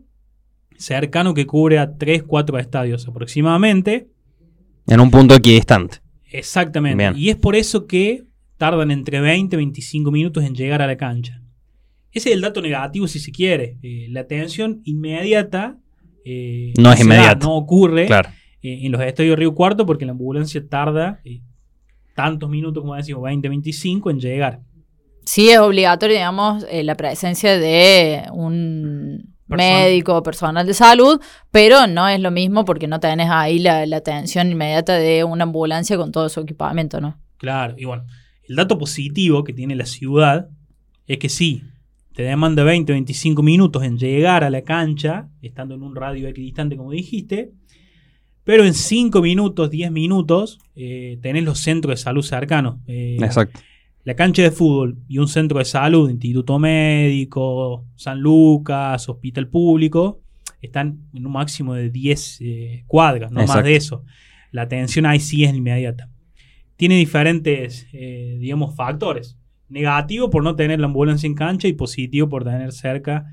cercano 0.78 1.34
que 1.34 1.46
cubre 1.46 1.78
a 1.78 1.96
3, 1.96 2.22
4 2.22 2.58
estadios 2.58 3.08
aproximadamente. 3.08 4.08
En 4.86 5.00
un 5.00 5.10
punto 5.10 5.34
equidistante. 5.34 5.98
Exactamente. 6.30 7.12
Y 7.16 7.30
es 7.30 7.36
por 7.36 7.56
eso 7.56 7.86
que 7.86 8.24
tardan 8.56 8.90
entre 8.90 9.20
20 9.20 9.56
y 9.56 9.58
25 9.58 10.10
minutos 10.10 10.44
en 10.44 10.54
llegar 10.54 10.82
a 10.82 10.86
la 10.86 10.96
cancha. 10.96 11.42
Ese 12.12 12.30
es 12.30 12.36
el 12.36 12.40
dato 12.40 12.62
negativo 12.62 13.06
si 13.08 13.18
se 13.18 13.32
quiere. 13.32 13.78
Eh, 13.82 14.06
la 14.10 14.20
atención 14.20 14.80
inmediata 14.84 15.78
eh, 16.24 16.72
no 16.78 16.92
es 16.92 17.00
inmediata. 17.00 17.46
no 17.46 17.56
ocurre 17.56 18.06
eh, 18.06 18.28
en 18.62 18.92
los 18.92 19.00
estadios 19.02 19.38
Río 19.38 19.54
Cuarto 19.54 19.84
porque 19.84 20.06
la 20.06 20.12
ambulancia 20.12 20.66
tarda 20.66 21.20
tantos 22.16 22.50
minutos, 22.50 22.82
como 22.82 22.96
decimos, 22.96 23.22
20, 23.22 23.48
25 23.48 24.10
en 24.10 24.18
llegar. 24.18 24.60
Sí, 25.24 25.50
es 25.50 25.58
obligatorio, 25.58 26.16
digamos, 26.16 26.66
la 26.70 26.94
presencia 26.96 27.58
de 27.58 28.24
un 28.32 29.34
médico 29.46 30.16
o 30.16 30.22
personal 30.22 30.66
de 30.66 30.74
salud, 30.74 31.20
pero 31.50 31.86
no 31.86 32.08
es 32.08 32.20
lo 32.20 32.30
mismo 32.30 32.64
porque 32.64 32.88
no 32.88 32.98
tenés 32.98 33.28
ahí 33.30 33.58
la, 33.58 33.86
la 33.86 33.98
atención 33.98 34.50
inmediata 34.50 34.94
de 34.94 35.24
una 35.24 35.44
ambulancia 35.44 35.96
con 35.96 36.10
todo 36.10 36.28
su 36.28 36.40
equipamiento, 36.40 37.00
¿no? 37.00 37.20
Claro, 37.36 37.74
y 37.76 37.84
bueno, 37.84 38.04
el 38.48 38.56
dato 38.56 38.78
positivo 38.78 39.44
que 39.44 39.52
tiene 39.52 39.76
la 39.76 39.86
ciudad 39.86 40.48
es 41.06 41.18
que 41.18 41.28
sí, 41.28 41.62
te 42.14 42.22
demanda 42.22 42.64
20 42.64 42.92
25 42.92 43.42
minutos 43.42 43.82
en 43.82 43.98
llegar 43.98 44.42
a 44.42 44.50
la 44.50 44.62
cancha, 44.62 45.28
estando 45.42 45.74
en 45.74 45.82
un 45.82 45.94
radio 45.94 46.26
equidistante 46.28 46.76
como 46.76 46.90
dijiste, 46.92 47.52
pero 48.46 48.64
en 48.64 48.74
5 48.74 49.20
minutos, 49.22 49.72
10 49.72 49.90
minutos, 49.90 50.60
eh, 50.76 51.18
tenés 51.20 51.42
los 51.42 51.58
centros 51.58 51.94
de 51.94 51.96
salud 51.96 52.22
cercanos. 52.22 52.76
Eh, 52.86 53.16
Exacto. 53.20 53.58
La 54.04 54.14
cancha 54.14 54.40
de 54.40 54.52
fútbol 54.52 54.98
y 55.08 55.18
un 55.18 55.26
centro 55.26 55.58
de 55.58 55.64
salud, 55.64 56.08
Instituto 56.08 56.56
Médico, 56.60 57.84
San 57.96 58.20
Lucas, 58.20 59.08
Hospital 59.08 59.48
Público, 59.48 60.20
están 60.62 61.00
en 61.12 61.26
un 61.26 61.32
máximo 61.32 61.74
de 61.74 61.90
10 61.90 62.38
eh, 62.40 62.84
cuadras, 62.86 63.32
no 63.32 63.44
más 63.44 63.64
de 63.64 63.74
eso. 63.74 64.04
La 64.52 64.62
atención 64.62 65.06
ahí 65.06 65.18
sí 65.18 65.42
es 65.42 65.52
inmediata. 65.52 66.08
Tiene 66.76 66.98
diferentes, 66.98 67.88
digamos, 67.90 68.76
factores 68.76 69.36
negativo 69.68 70.30
por 70.30 70.44
no 70.44 70.54
tener 70.54 70.78
la 70.78 70.86
ambulancia 70.86 71.26
en 71.26 71.34
cancha 71.34 71.66
y 71.66 71.72
positivo 71.72 72.28
por 72.28 72.44
tener 72.44 72.70
cerca 72.70 73.26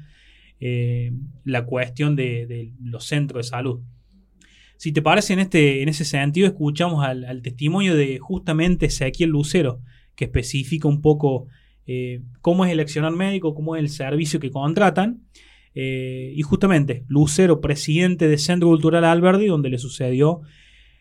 la 0.60 1.66
cuestión 1.66 2.16
de, 2.16 2.74
los 2.82 3.06
centros 3.06 3.46
de 3.46 3.50
salud. 3.52 3.82
Si 4.84 4.92
te 4.92 5.02
parece, 5.02 5.32
en, 5.32 5.40
este, 5.40 5.82
en 5.82 5.88
ese 5.88 6.04
sentido, 6.04 6.46
escuchamos 6.46 7.06
al, 7.06 7.42
testimonio 7.42 7.96
de 7.96 8.20
justamente 8.20 8.88
Ezequiel 8.88 9.30
Lucero, 9.30 9.80
que 10.14 10.26
especifica 10.26 10.90
un 10.90 11.00
poco 11.00 11.48
eh, 11.88 12.20
cómo 12.42 12.66
es 12.66 12.72
el 12.74 12.82
accionar 12.82 13.14
médico, 13.14 13.56
cómo 13.56 13.78
es 13.78 13.80
el 13.80 13.88
servicio 13.88 14.42
que 14.42 14.52
contratan. 14.52 15.22
Eh, 15.74 16.34
y 16.36 16.42
justamente, 16.42 17.06
Lucero, 17.08 17.62
presidente 17.62 18.28
del 18.28 18.40
Centro 18.40 18.68
Cultural 18.68 19.06
Alberdi, 19.06 19.48
donde 19.48 19.70
le 19.70 19.78
sucedió 19.78 20.42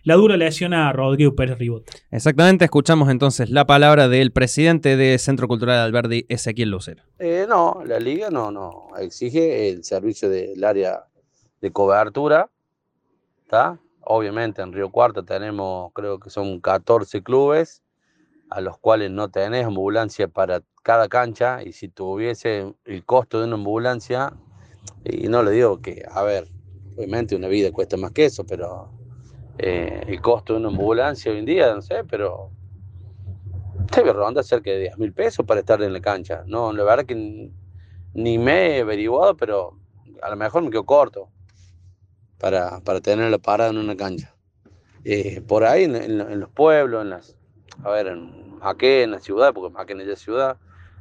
la 0.04 0.14
dura 0.14 0.36
lesión 0.36 0.74
a 0.74 0.92
Rodrigo 0.92 1.34
Pérez 1.34 1.58
Ribot. 1.58 1.90
Exactamente, 2.12 2.66
escuchamos 2.66 3.10
entonces 3.10 3.50
la 3.50 3.66
palabra 3.66 4.06
del 4.06 4.30
presidente 4.30 4.96
de 4.96 5.18
Centro 5.18 5.48
Cultural 5.48 5.80
Alberdi, 5.80 6.24
Ezequiel 6.28 6.70
Lucero. 6.70 7.02
Eh, 7.18 7.46
no, 7.48 7.82
la 7.84 7.98
liga 7.98 8.30
no, 8.30 8.52
no, 8.52 8.90
exige 9.00 9.70
el 9.70 9.82
servicio 9.82 10.30
del 10.30 10.62
área 10.62 11.02
de 11.60 11.72
cobertura, 11.72 12.48
Obviamente 14.00 14.62
en 14.62 14.72
Río 14.72 14.90
Cuarto 14.90 15.24
tenemos, 15.24 15.92
creo 15.92 16.18
que 16.18 16.30
son 16.30 16.60
14 16.60 17.22
clubes, 17.22 17.82
a 18.48 18.60
los 18.60 18.78
cuales 18.78 19.10
no 19.10 19.30
tenés 19.30 19.66
ambulancia 19.66 20.26
para 20.26 20.62
cada 20.82 21.08
cancha, 21.08 21.62
y 21.62 21.72
si 21.72 21.88
tuviese 21.88 22.74
el 22.84 23.04
costo 23.04 23.38
de 23.38 23.46
una 23.46 23.56
ambulancia, 23.56 24.32
y 25.04 25.28
no 25.28 25.42
le 25.42 25.50
digo 25.50 25.80
que, 25.80 26.02
a 26.10 26.22
ver, 26.22 26.48
obviamente 26.96 27.36
una 27.36 27.48
vida 27.48 27.70
cuesta 27.72 27.96
más 27.96 28.12
que 28.12 28.24
eso, 28.24 28.44
pero 28.44 28.90
eh, 29.58 30.02
el 30.06 30.20
costo 30.22 30.54
de 30.54 30.60
una 30.60 30.68
ambulancia 30.68 31.30
hoy 31.30 31.38
en 31.38 31.44
día, 31.44 31.74
no 31.74 31.82
sé, 31.82 32.04
pero 32.04 32.50
debe 33.94 34.14
rondar 34.14 34.44
cerca 34.44 34.70
de 34.70 34.80
10 34.80 34.98
mil 34.98 35.12
pesos 35.12 35.44
para 35.44 35.60
estar 35.60 35.82
en 35.82 35.92
la 35.92 36.00
cancha. 36.00 36.42
No, 36.46 36.72
la 36.72 36.84
verdad 36.84 37.04
que 37.04 37.14
ni 38.14 38.38
me 38.38 38.78
he 38.78 38.80
averiguado, 38.80 39.36
pero 39.36 39.78
a 40.22 40.30
lo 40.30 40.36
mejor 40.36 40.62
me 40.62 40.70
quedo 40.70 40.84
corto 40.84 41.28
para, 42.42 42.80
para 42.80 43.00
tener 43.00 43.30
la 43.30 43.38
parada 43.38 43.70
en 43.70 43.78
una 43.78 43.96
cancha. 43.96 44.34
Eh, 45.04 45.40
por 45.46 45.64
ahí 45.64 45.84
en, 45.84 46.40
los 46.40 46.50
pueblos, 46.50 47.02
en 47.02 47.10
las, 47.10 47.36
a 47.82 47.90
ver, 47.90 48.08
en 48.08 48.58
Maquén, 48.58 49.04
en 49.04 49.10
la 49.12 49.20
ciudad, 49.20 49.54
porque 49.54 49.72
Maquén 49.72 50.00
es 50.00 50.08
la 50.08 50.16
ciudad, 50.16 50.56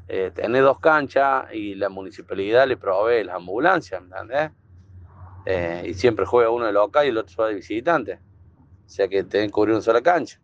eh, 0.07 0.31
dos 0.35 0.79
canchas 0.79 1.45
y 1.51 1.75
la 1.75 1.89
municipalidad 1.89 2.67
le 2.67 2.77
provee 2.77 3.23
las 3.23 3.35
ambulancias, 3.35 4.01
¿entendés? 4.01 4.51
Eh, 5.45 5.83
y 5.87 5.93
siempre 5.95 6.25
juega 6.25 6.51
uno 6.51 6.65
de 6.67 6.71
local 6.71 7.05
y 7.05 7.09
el 7.09 7.17
otro 7.17 7.47
de 7.47 7.55
visitante 7.55 8.19
o 8.91 8.93
sea 8.93 9.07
que 9.07 9.23
tienen 9.23 9.47
que 9.47 9.53
cubrir 9.53 9.73
una 9.73 9.81
sola 9.81 10.01
cancha. 10.01 10.37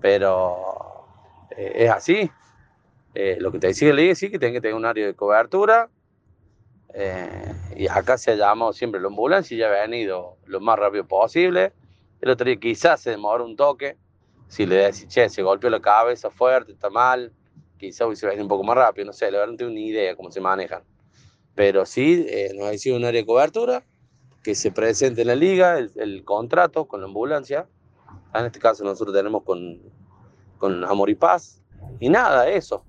Pero 0.00 1.06
eh, 1.56 1.72
es 1.76 1.90
así. 1.90 2.28
Eh, 3.14 3.38
lo 3.40 3.52
que 3.52 3.60
te 3.60 3.68
decía 3.68 3.94
le 3.94 4.14
sí 4.16 4.30
que 4.30 4.38
tienen 4.38 4.54
que 4.54 4.60
tener 4.60 4.74
un 4.74 4.84
área 4.84 5.06
de 5.06 5.14
cobertura. 5.14 5.88
Eh, 6.98 7.52
y 7.76 7.88
acá 7.88 8.16
se 8.16 8.30
ha 8.30 8.36
llamado 8.36 8.72
siempre 8.72 8.98
la 9.02 9.08
ambulancia 9.08 9.54
y 9.54 9.58
ya 9.58 9.66
ha 9.66 9.82
venido 9.82 10.38
lo 10.46 10.60
más 10.60 10.78
rápido 10.78 11.06
posible. 11.06 11.74
El 12.22 12.30
otro 12.30 12.46
día 12.46 12.56
quizás 12.56 13.02
se 13.02 13.10
demora 13.10 13.44
un 13.44 13.54
toque. 13.54 13.98
Si 14.48 14.64
le 14.64 14.76
decís, 14.76 15.06
che, 15.08 15.28
se 15.28 15.42
golpeó 15.42 15.68
la 15.68 15.80
cabeza 15.80 16.30
fuerte, 16.30 16.72
está 16.72 16.88
mal, 16.88 17.32
quizás 17.78 18.06
hubiese 18.06 18.26
venido 18.26 18.44
un 18.44 18.48
poco 18.48 18.64
más 18.64 18.76
rápido. 18.76 19.04
No 19.04 19.12
sé, 19.12 19.30
la 19.30 19.40
verdad 19.40 19.52
no 19.52 19.58
tengo 19.58 19.72
ni 19.72 19.88
idea 19.88 20.16
cómo 20.16 20.30
se 20.30 20.40
manejan. 20.40 20.84
Pero 21.54 21.84
sí, 21.84 22.26
nos 22.54 22.68
ha 22.68 22.78
sido 22.78 22.96
un 22.96 23.04
área 23.04 23.20
de 23.20 23.26
cobertura 23.26 23.82
que 24.42 24.54
se 24.54 24.70
presente 24.70 25.20
en 25.20 25.28
la 25.28 25.34
liga 25.34 25.78
el, 25.78 26.24
contrato 26.24 26.86
con 26.86 27.00
la 27.00 27.08
ambulancia. 27.08 27.68
En 28.32 28.46
este 28.46 28.58
caso 28.58 28.84
nosotros 28.84 29.14
tenemos 29.14 29.42
con, 29.42 29.82
con 30.56 30.82
Amor 30.84 31.10
y 31.10 31.14
Paz. 31.14 31.60
Y 32.00 32.08
nada, 32.08 32.48
eso. 32.48 32.85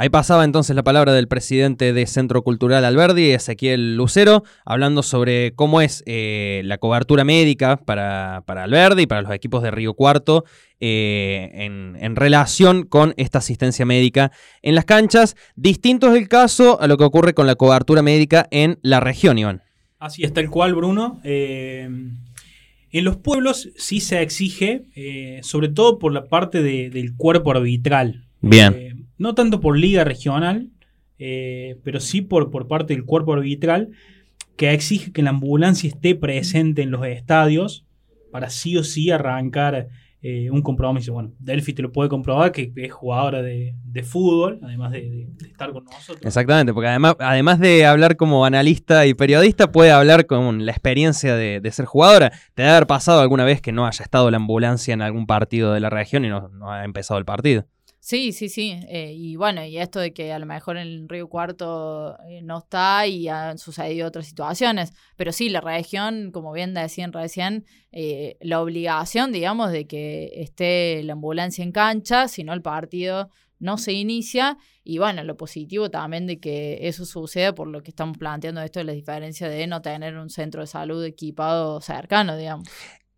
Ahí 0.00 0.08
pasaba 0.08 0.44
entonces 0.44 0.74
la 0.74 0.82
palabra 0.82 1.12
del 1.12 1.28
presidente 1.28 1.92
de 1.92 2.06
Centro 2.06 2.42
Cultural 2.42 2.86
Alberdi, 2.86 3.32
Ezequiel 3.32 3.98
Lucero, 3.98 4.44
hablando 4.64 5.02
sobre 5.02 5.52
cómo 5.52 5.82
es 5.82 6.02
eh, 6.06 6.62
la 6.64 6.78
cobertura 6.78 7.22
médica 7.22 7.76
para, 7.76 8.42
para, 8.46 8.64
Alberdi 8.64 9.02
y 9.02 9.06
para 9.06 9.20
los 9.20 9.30
equipos 9.30 9.62
de 9.62 9.70
Río 9.70 9.92
Cuarto 9.92 10.46
eh, 10.80 11.50
en, 11.52 12.16
relación 12.16 12.84
con 12.84 13.12
esta 13.18 13.40
asistencia 13.40 13.84
médica 13.84 14.32
en 14.62 14.74
las 14.74 14.86
canchas. 14.86 15.36
Distinto 15.54 16.10
es 16.10 16.18
el 16.18 16.28
caso 16.28 16.80
a 16.80 16.86
lo 16.86 16.96
que 16.96 17.04
ocurre 17.04 17.34
con 17.34 17.46
la 17.46 17.56
cobertura 17.56 18.00
médica 18.00 18.48
en 18.50 18.78
la 18.80 19.00
región, 19.00 19.36
Iván. 19.36 19.60
Así 19.98 20.24
es, 20.24 20.32
tal 20.32 20.48
cual, 20.48 20.74
Bruno. 20.74 21.20
Eh, 21.24 21.90
en 22.90 23.04
los 23.04 23.18
pueblos 23.18 23.68
sí 23.76 24.00
se 24.00 24.22
exige, 24.22 24.86
sobre 25.42 25.68
todo 25.68 25.98
por 25.98 26.14
la 26.14 26.24
parte 26.24 26.62
del 26.62 27.16
cuerpo 27.16 27.50
arbitral. 27.50 28.24
Bien 28.40 29.09
no 29.20 29.34
tanto 29.34 29.60
por 29.60 29.78
liga 29.78 30.02
regional, 30.02 30.70
eh, 31.18 31.78
pero 31.84 32.00
sí 32.00 32.22
por, 32.22 32.50
por 32.50 32.66
parte 32.68 32.94
del 32.94 33.04
cuerpo 33.04 33.34
arbitral, 33.34 33.90
que 34.56 34.72
exige 34.72 35.12
que 35.12 35.22
la 35.22 35.28
ambulancia 35.28 35.88
esté 35.88 36.14
presente 36.14 36.80
en 36.80 36.90
los 36.90 37.06
estadios 37.06 37.84
para 38.32 38.48
sí 38.48 38.78
o 38.78 38.82
sí 38.82 39.10
arrancar 39.10 39.88
eh, 40.22 40.50
un 40.50 40.62
compromiso. 40.62 41.12
Bueno, 41.12 41.32
Delphi 41.38 41.74
te 41.74 41.82
lo 41.82 41.92
puede 41.92 42.08
comprobar 42.08 42.50
que 42.50 42.72
es 42.74 42.92
jugadora 42.92 43.42
de, 43.42 43.74
fútbol, 44.04 44.58
además 44.62 44.92
de, 44.92 45.28
estar 45.46 45.70
con 45.70 45.84
nosotros. 45.84 46.24
Exactamente, 46.24 46.72
porque 46.72 46.88
además, 46.88 47.16
además 47.18 47.60
de 47.60 47.84
hablar 47.84 48.16
como 48.16 48.46
analista 48.46 49.04
y 49.04 49.12
periodista, 49.12 49.70
puede 49.70 49.90
hablar 49.90 50.24
con 50.24 50.64
la 50.64 50.72
experiencia 50.72 51.36
de, 51.36 51.70
ser 51.72 51.84
jugadora. 51.84 52.32
¿Te 52.54 52.62
debe 52.62 52.72
haber 52.72 52.86
pasado 52.86 53.20
alguna 53.20 53.44
vez 53.44 53.60
que 53.60 53.72
no 53.72 53.86
haya 53.86 54.02
estado 54.02 54.30
la 54.30 54.38
ambulancia 54.38 54.94
en 54.94 55.02
algún 55.02 55.26
partido 55.26 55.74
de 55.74 55.80
la 55.80 55.90
región 55.90 56.24
y 56.24 56.30
no, 56.30 56.48
no 56.48 56.72
ha 56.72 56.84
empezado 56.84 57.18
el 57.18 57.26
partido? 57.26 57.66
Sí, 58.02 58.32
sí, 58.32 58.48
sí. 58.48 58.80
Eh, 58.88 59.12
y 59.14 59.36
bueno, 59.36 59.62
y 59.64 59.76
esto 59.78 60.00
de 60.00 60.12
que 60.14 60.32
a 60.32 60.38
lo 60.38 60.46
mejor 60.46 60.78
el 60.78 61.06
Río 61.06 61.28
Cuarto 61.28 62.18
eh, 62.26 62.40
no 62.42 62.58
está 62.58 63.06
y 63.06 63.28
han 63.28 63.58
sucedido 63.58 64.08
otras 64.08 64.26
situaciones. 64.26 64.92
Pero 65.16 65.32
sí, 65.32 65.50
la 65.50 65.60
región, 65.60 66.30
como 66.32 66.50
bien 66.52 66.72
decían 66.72 67.12
recién, 67.12 67.66
eh, 67.92 68.38
la 68.40 68.62
obligación, 68.62 69.32
digamos, 69.32 69.70
de 69.70 69.86
que 69.86 70.32
esté 70.36 71.02
la 71.04 71.12
ambulancia 71.12 71.62
en 71.62 71.72
cancha, 71.72 72.26
si 72.26 72.42
no 72.42 72.54
el 72.54 72.62
partido 72.62 73.28
no 73.58 73.76
se 73.76 73.92
inicia. 73.92 74.56
Y 74.82 74.96
bueno, 74.96 75.22
lo 75.22 75.36
positivo 75.36 75.90
también 75.90 76.26
de 76.26 76.40
que 76.40 76.88
eso 76.88 77.04
suceda 77.04 77.54
por 77.54 77.68
lo 77.68 77.82
que 77.82 77.90
estamos 77.90 78.16
planteando 78.16 78.62
esto 78.62 78.80
de 78.80 78.84
la 78.84 78.92
diferencia 78.92 79.46
de 79.48 79.66
no 79.66 79.82
tener 79.82 80.16
un 80.16 80.30
centro 80.30 80.62
de 80.62 80.66
salud 80.66 81.04
equipado 81.04 81.82
cercano, 81.82 82.38
digamos. 82.38 82.66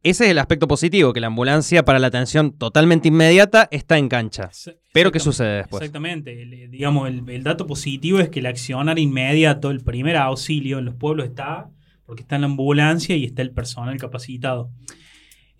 Ese 0.04 0.24
es 0.24 0.30
el 0.32 0.38
aspecto 0.40 0.66
positivo, 0.66 1.12
que 1.12 1.20
la 1.20 1.28
ambulancia 1.28 1.84
para 1.84 2.00
la 2.00 2.08
atención 2.08 2.58
totalmente 2.58 3.06
inmediata 3.06 3.68
está 3.70 3.98
en 3.98 4.08
cancha. 4.08 4.50
Pero 4.92 5.12
¿qué 5.12 5.20
sucede 5.20 5.58
después? 5.58 5.80
Exactamente. 5.80 6.42
El, 6.42 6.70
digamos, 6.72 7.08
el, 7.08 7.42
dato 7.44 7.68
positivo 7.68 8.18
es 8.18 8.28
que 8.28 8.40
el 8.40 8.46
accionar 8.46 8.98
inmediato, 8.98 9.70
el 9.70 9.80
primer 9.80 10.16
auxilio 10.16 10.80
en 10.80 10.86
los 10.86 10.96
pueblos 10.96 11.26
está, 11.26 11.70
porque 12.04 12.22
está 12.22 12.34
en 12.34 12.40
la 12.40 12.48
ambulancia 12.48 13.14
y 13.14 13.24
está 13.24 13.42
el 13.42 13.52
personal 13.52 13.96
capacitado. 13.96 14.72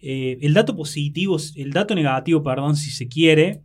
Eh, 0.01 0.39
el 0.43 0.55
dato 0.55 0.75
positivo, 0.75 1.37
el 1.55 1.71
dato 1.71 1.95
negativo, 1.95 2.43
perdón, 2.43 2.75
si 2.75 2.91
se 2.91 3.07
quiere, 3.07 3.63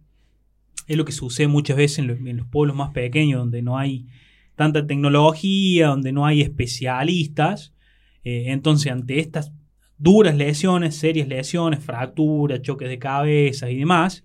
es 0.86 0.96
lo 0.96 1.06
que 1.06 1.12
sucede 1.12 1.48
muchas 1.48 1.76
veces 1.76 2.00
en, 2.00 2.38
los 2.38 2.48
pueblos 2.48 2.76
más 2.76 2.92
pequeños, 2.92 3.40
donde 3.40 3.64
no 3.64 3.80
hay 3.80 4.06
tanta 4.56 4.86
tecnología, 4.86 5.88
donde 5.88 6.12
no 6.12 6.28
hay 6.28 6.42
especialistas. 6.42 7.74
Eh, 8.24 8.52
entonces, 8.52 8.92
ante 8.92 9.18
estas 9.18 9.52
duras 9.98 10.36
lesiones, 10.36 10.96
serias 10.96 11.28
lesiones, 11.28 11.84
fracturas, 11.84 12.62
choques 12.62 12.90
de 12.90 13.00
cabeza 13.00 13.70
y 13.70 13.78
demás, 13.80 14.24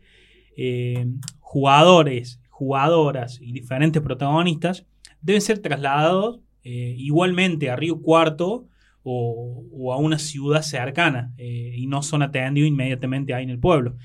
eh, 0.56 1.06
jugadores, 1.40 2.40
jugadoras 2.50 3.40
y 3.40 3.52
diferentes 3.52 4.02
protagonistas 4.02 4.86
deben 5.20 5.40
ser 5.40 5.58
trasladados 5.60 6.40
eh, 6.64 6.94
igualmente 6.98 7.70
a 7.70 7.76
Río 7.76 8.00
Cuarto 8.00 8.68
o, 9.04 9.92
a 9.92 9.96
una 9.96 10.18
ciudad 10.18 10.62
cercana 10.62 11.32
eh, 11.36 11.74
y 11.76 11.86
no 11.86 12.02
son 12.02 12.22
atendidos 12.22 12.68
inmediatamente 12.68 13.34
ahí 13.34 13.42
en 13.44 13.50
el 13.50 13.58
pueblo. 13.58 13.96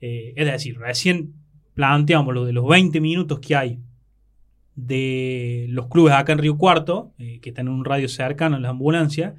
es 0.00 0.46
decir, 0.46 0.78
recién 0.78 1.34
planteamos 1.74 2.34
lo 2.34 2.44
de 2.44 2.52
los 2.52 2.66
20 2.66 3.00
minutos 3.00 3.38
que 3.38 3.54
hay 3.56 3.78
de 4.74 5.66
los 5.70 5.86
clubes 5.86 6.12
acá 6.12 6.32
en 6.32 6.38
Río 6.38 6.58
Cuarto, 6.58 7.12
que 7.16 7.50
están 7.50 7.68
en 7.68 7.74
un 7.74 7.84
radio 7.84 8.08
cercano 8.08 8.56
en 8.56 8.62
la 8.62 8.70
ambulancia, 8.70 9.36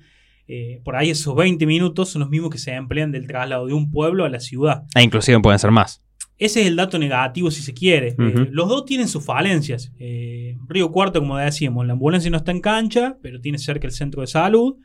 eh, 0.48 0.82
por 0.84 0.96
ahí 0.96 1.10
esos 1.10 1.36
20 1.36 1.66
minutos 1.66 2.10
son 2.10 2.22
los 2.22 2.30
mismos 2.30 2.50
que 2.50 2.58
se 2.58 2.74
emplean 2.74 3.12
del 3.12 3.28
traslado 3.28 3.68
de 3.68 3.74
un 3.74 3.92
pueblo 3.92 4.26
a 4.26 4.30
la 4.30 4.40
ciudad. 4.40 4.84
E 4.96 5.02
inclusive 5.02 5.40
pueden 5.40 5.60
ser 5.60 5.72
más. 5.72 6.04
Ese 6.38 6.62
es 6.62 6.68
el 6.68 6.76
dato 6.76 7.00
negativo 7.00 7.52
si 7.52 7.62
se 7.62 7.74
quiere. 7.74 8.10
Eh, 8.10 8.48
los 8.52 8.68
dos 8.68 8.86
tienen 8.86 9.08
sus 9.08 9.24
falencias. 9.24 9.94
Eh, 10.00 10.58
Río 10.68 10.92
Cuarto, 10.92 11.20
como 11.20 11.38
decíamos, 11.38 11.86
la 11.86 11.94
ambulancia 11.94 12.30
no 12.30 12.38
está 12.38 12.52
en 12.52 12.60
cancha, 12.60 13.18
pero 13.22 13.40
tiene 13.40 13.58
cerca 13.58 13.88
el 13.88 13.94
centro 13.94 14.22
de 14.22 14.28
salud. 14.28 14.76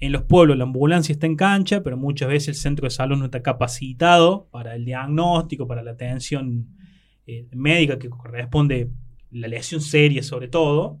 En 0.00 0.12
los 0.12 0.22
pueblos 0.22 0.56
la 0.56 0.64
ambulancia 0.64 1.12
está 1.12 1.26
en 1.26 1.36
cancha, 1.36 1.82
pero 1.82 1.96
muchas 1.96 2.28
veces 2.28 2.48
el 2.48 2.54
centro 2.54 2.86
de 2.86 2.90
salud 2.90 3.18
no 3.18 3.26
está 3.26 3.42
capacitado 3.42 4.48
para 4.50 4.74
el 4.74 4.84
diagnóstico, 4.84 5.66
para 5.66 5.82
la 5.82 5.92
atención 5.92 6.68
médica 7.52 7.96
que 7.96 8.08
corresponde 8.08 8.90
la 9.30 9.46
lesión 9.46 9.80
seria 9.80 10.20
sobre 10.24 10.48
todo. 10.48 10.98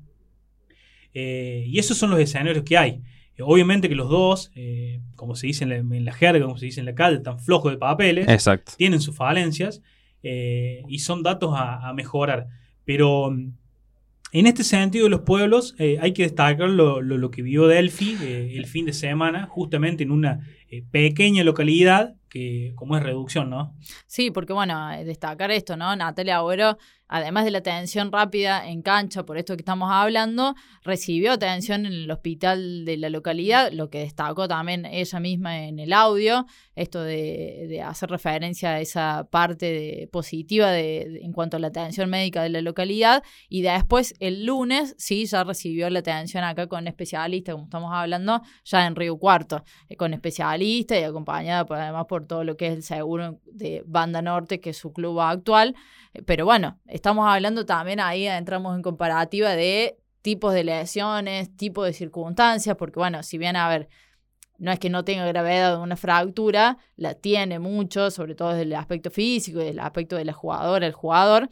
y 1.12 1.76
esos 1.76 1.96
son 1.96 2.10
los 2.10 2.20
escenarios 2.20 2.62
que 2.62 2.76
hay. 2.76 3.02
Obviamente 3.46 3.88
que 3.88 3.94
los 3.94 4.08
dos, 4.08 4.50
eh, 4.54 5.00
como 5.16 5.34
se 5.34 5.46
dice 5.46 5.64
en 5.64 6.04
la, 6.04 6.12
jerga, 6.12 6.44
como 6.44 6.58
se 6.58 6.66
dice 6.66 6.80
en 6.80 6.86
la 6.86 6.94
calle, 6.94 7.16
están 7.16 7.38
flojos 7.38 7.72
de 7.72 7.78
papeles. 7.78 8.28
Exacto. 8.28 8.72
Tienen 8.76 9.00
sus 9.00 9.16
falencias 9.16 9.82
eh, 10.22 10.82
y 10.88 10.98
son 11.00 11.22
datos 11.22 11.52
a, 11.54 11.92
mejorar. 11.94 12.48
Pero 12.84 13.30
mm, 13.30 13.52
en 14.32 14.46
este 14.46 14.64
sentido 14.64 15.04
de 15.04 15.10
los 15.10 15.20
pueblos 15.20 15.74
eh, 15.78 15.98
hay 16.00 16.12
que 16.12 16.22
destacar 16.22 16.68
lo, 16.68 17.30
que 17.30 17.42
vio 17.42 17.66
Delphi 17.66 18.16
el 18.22 18.66
fin 18.66 18.86
de 18.86 18.92
semana, 18.92 19.46
justamente 19.46 20.02
en 20.02 20.10
una 20.10 20.46
pequeña 20.90 21.44
localidad 21.44 22.14
que 22.28 22.72
como 22.76 22.96
es 22.96 23.02
reducción, 23.02 23.50
¿no? 23.50 23.74
Sí, 24.06 24.30
porque 24.30 24.52
bueno, 24.52 24.90
destacar 25.04 25.50
esto, 25.50 25.76
¿no? 25.76 25.94
Natalia 25.96 26.36
Agüero 26.36 26.78
además 27.10 27.44
de 27.44 27.50
la 27.50 27.58
atención 27.58 28.12
rápida 28.12 28.68
en 28.68 28.82
cancha, 28.82 29.24
por 29.24 29.36
esto 29.36 29.56
que 29.56 29.62
estamos 29.62 29.90
hablando, 29.90 30.54
recibió 30.84 31.32
atención 31.32 31.84
en 31.84 31.92
el 31.92 32.10
hospital 32.10 32.84
de 32.84 32.96
la 32.96 33.10
localidad, 33.10 33.72
lo 33.72 33.90
que 33.90 33.98
destacó 33.98 34.46
también 34.46 34.86
ella 34.86 35.18
misma 35.18 35.64
en 35.64 35.80
el 35.80 35.92
audio, 35.92 36.46
esto 36.76 37.02
de, 37.02 37.82
hacer 37.84 38.10
referencia 38.10 38.70
a 38.70 38.80
esa 38.80 39.26
parte 39.28 40.08
positiva 40.12 40.70
de, 40.70 41.20
en 41.22 41.32
cuanto 41.32 41.56
a 41.56 41.60
la 41.60 41.66
atención 41.66 42.08
médica 42.08 42.44
de 42.44 42.50
la 42.50 42.62
localidad, 42.62 43.24
y 43.48 43.62
después 43.62 44.14
el 44.20 44.46
lunes 44.46 44.94
sí 44.96 45.26
ya 45.26 45.42
recibió 45.42 45.90
la 45.90 45.98
atención 45.98 46.44
acá 46.44 46.68
con 46.68 46.86
especialistas, 46.86 47.54
como 47.54 47.64
estamos 47.64 47.90
hablando, 47.92 48.40
ya 48.64 48.86
en 48.86 48.94
Río 48.94 49.18
Cuarto, 49.18 49.64
eh, 49.88 49.96
con 49.96 50.14
especialistas 50.14 50.59
y 50.62 51.04
acompañada 51.04 51.66
por, 51.66 51.78
además 51.78 52.06
por 52.06 52.26
todo 52.26 52.44
lo 52.44 52.56
que 52.56 52.68
es 52.68 52.72
el 52.74 52.82
seguro 52.82 53.40
de 53.44 53.82
Banda 53.86 54.22
Norte, 54.22 54.60
que 54.60 54.70
es 54.70 54.76
su 54.76 54.92
club 54.92 55.20
actual. 55.20 55.74
Pero 56.26 56.44
bueno, 56.44 56.78
estamos 56.86 57.28
hablando 57.28 57.66
también 57.66 58.00
ahí, 58.00 58.26
entramos 58.26 58.76
en 58.76 58.82
comparativa 58.82 59.50
de 59.50 59.98
tipos 60.22 60.52
de 60.54 60.64
lesiones, 60.64 61.56
tipos 61.56 61.86
de 61.86 61.92
circunstancias, 61.92 62.76
porque 62.76 62.98
bueno, 62.98 63.22
si 63.22 63.38
bien, 63.38 63.56
a 63.56 63.68
ver, 63.68 63.88
no 64.58 64.70
es 64.70 64.78
que 64.78 64.90
no 64.90 65.04
tenga 65.04 65.26
gravedad 65.26 65.76
de 65.76 65.82
una 65.82 65.96
fractura, 65.96 66.76
la 66.96 67.14
tiene 67.14 67.58
mucho, 67.58 68.10
sobre 68.10 68.34
todo 68.34 68.50
desde 68.50 68.62
el 68.62 68.74
aspecto 68.74 69.10
físico 69.10 69.60
y 69.60 69.64
del 69.64 69.80
aspecto 69.80 70.16
de 70.16 70.26
la 70.26 70.34
jugadora, 70.34 70.86
el 70.86 70.92
jugador, 70.92 71.48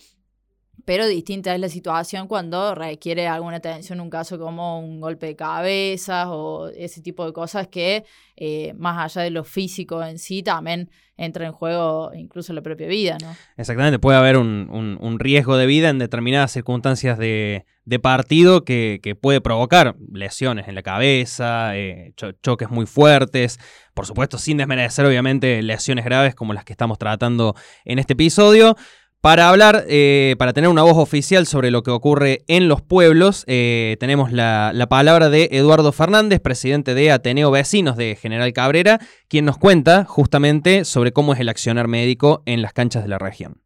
pero 0.85 1.07
distinta 1.07 1.55
es 1.55 1.61
la 1.61 1.69
situación 1.69 2.29
cuando 2.29 2.75
requiere 2.75 3.27
alguna 3.27 3.57
atención, 3.57 4.01
un 4.01 4.11
caso 4.11 4.39
como 4.39 4.81
un 4.81 5.01
golpe 5.01 5.27
de 5.27 5.37
cabeza 5.37 6.31
o 6.31 6.69
ese 6.69 7.03
tipo 7.03 7.27
de 7.27 7.33
cosas 7.33 7.69
que, 7.69 8.05
eh, 8.37 8.75
más 8.77 8.99
allá 8.99 9.23
de 9.23 9.31
lo 9.31 9.45
físico 9.45 10.03
en 10.03 10.19
sí, 10.19 10.43
también 10.43 10.91
entra 11.17 11.47
en 11.47 11.53
juego 11.53 12.13
incluso 12.15 12.53
la 12.53 12.63
propia 12.63 12.87
vida, 12.87 13.19
¿no? 13.21 13.35
Exactamente, 13.57 13.99
puede 13.99 14.17
haber 14.17 14.37
un, 14.37 15.19
riesgo 15.19 15.57
de 15.57 15.67
vida 15.67 15.89
en 15.89 15.99
determinadas 15.99 16.53
circunstancias 16.53 17.19
de, 17.19 17.65
partido 18.01 18.65
que, 18.65 19.17
puede 19.21 19.41
provocar 19.41 19.97
lesiones 20.13 20.69
en 20.69 20.77
la 20.77 20.83
cabeza, 20.83 21.77
eh, 21.77 22.15
choques 22.43 22.71
muy 22.71 22.87
fuertes, 22.87 23.59
por 23.95 24.07
supuesto 24.07 24.39
sin 24.39 24.59
desmerecer 24.59 25.05
obviamente 25.05 25.61
lesiones 25.63 26.05
graves 26.05 26.37
como 26.37 26.53
las 26.53 26.65
que 26.65 26.73
estamos 26.73 26.99
tratando 26.99 27.57
en 27.85 27.99
este 27.99 28.13
episodio. 28.13 28.77
Para 29.21 29.49
hablar, 29.49 29.83
eh, 29.89 30.37
para 30.39 30.53
tener 30.53 30.71
una 30.71 30.85
voz 30.85 30.97
oficial 30.97 31.45
sobre 31.45 31.73
lo 31.73 31.83
que 31.83 31.91
ocurre 31.91 32.43
en 32.47 32.69
los 32.69 32.83
pueblos, 32.83 33.43
eh, 33.49 33.97
tenemos 33.99 34.31
la, 34.31 34.73
palabra 34.89 35.29
de 35.29 35.49
Eduardo 35.51 35.91
Fernández, 35.91 36.41
presidente 36.41 36.95
de 36.95 37.11
Ateneo 37.11 37.51
Vecinos 37.51 37.97
de 37.97 38.15
General 38.15 38.53
Cabrera, 38.53 39.01
quien 39.29 39.45
nos 39.45 39.59
cuenta 39.59 40.05
justamente 40.05 40.85
sobre 40.85 41.13
cómo 41.13 41.33
es 41.33 41.41
el 41.41 41.49
accionar 41.49 41.89
médico 41.89 42.43
en 42.47 42.63
las 42.63 42.73
canchas 42.73 43.03
de 43.03 43.09
la 43.09 43.19
región. 43.19 43.57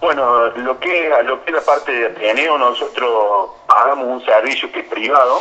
Bueno, 0.00 0.46
lo 0.56 0.80
que, 0.80 1.10
lo 1.22 1.44
que 1.44 1.50
es 1.50 1.56
la 1.56 1.62
parte 1.66 1.92
de 1.92 2.06
Ateneo, 2.06 2.56
nosotros 2.56 3.50
pagamos 3.66 4.06
un 4.06 4.24
servicio 4.24 4.72
que 4.72 4.80
es 4.80 4.86
privado, 4.86 5.40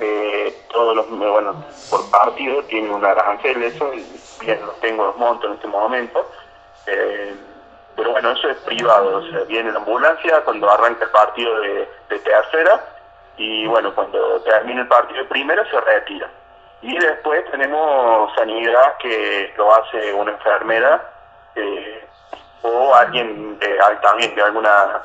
eh, 0.00 0.52
todos 0.72 0.96
los, 0.96 1.08
bueno, 1.10 1.64
por 1.90 2.10
partido 2.10 2.64
tiene 2.64 2.90
un 2.90 3.04
arancel, 3.04 3.62
eso, 3.62 3.92
bien 4.40 4.58
lo 4.66 4.72
tengo 4.80 5.06
los 5.06 5.16
montos 5.16 5.48
en 5.48 5.54
este 5.54 5.68
momento 5.68 6.28
pero 7.96 8.10
bueno, 8.10 8.30
eso 8.32 8.48
es 8.48 8.56
privado, 8.58 9.18
o 9.18 9.22
sea, 9.30 9.40
viene 9.44 9.72
la 9.72 9.78
ambulancia 9.78 10.42
cuando 10.44 10.70
arranca 10.70 11.04
el 11.04 11.10
partido 11.10 11.60
de, 11.60 11.88
tercera 12.08 12.80
y 13.36 13.66
bueno, 13.66 13.94
cuando 13.94 14.40
termina 14.42 14.82
el 14.82 14.88
partido 14.88 15.18
de 15.18 15.28
primera 15.28 15.68
se 15.68 15.80
retira. 15.80 16.30
Y 16.82 16.96
después 16.98 17.44
tenemos 17.50 18.32
sanidad 18.34 18.96
que 18.98 19.52
lo 19.56 19.74
hace 19.74 20.12
una 20.14 20.32
enfermera 20.32 21.02
eh, 21.56 22.06
o 22.62 22.94
alguien 22.94 23.58
de, 23.58 23.78
también 24.02 24.34
de 24.34 24.42
alguna 24.42 25.02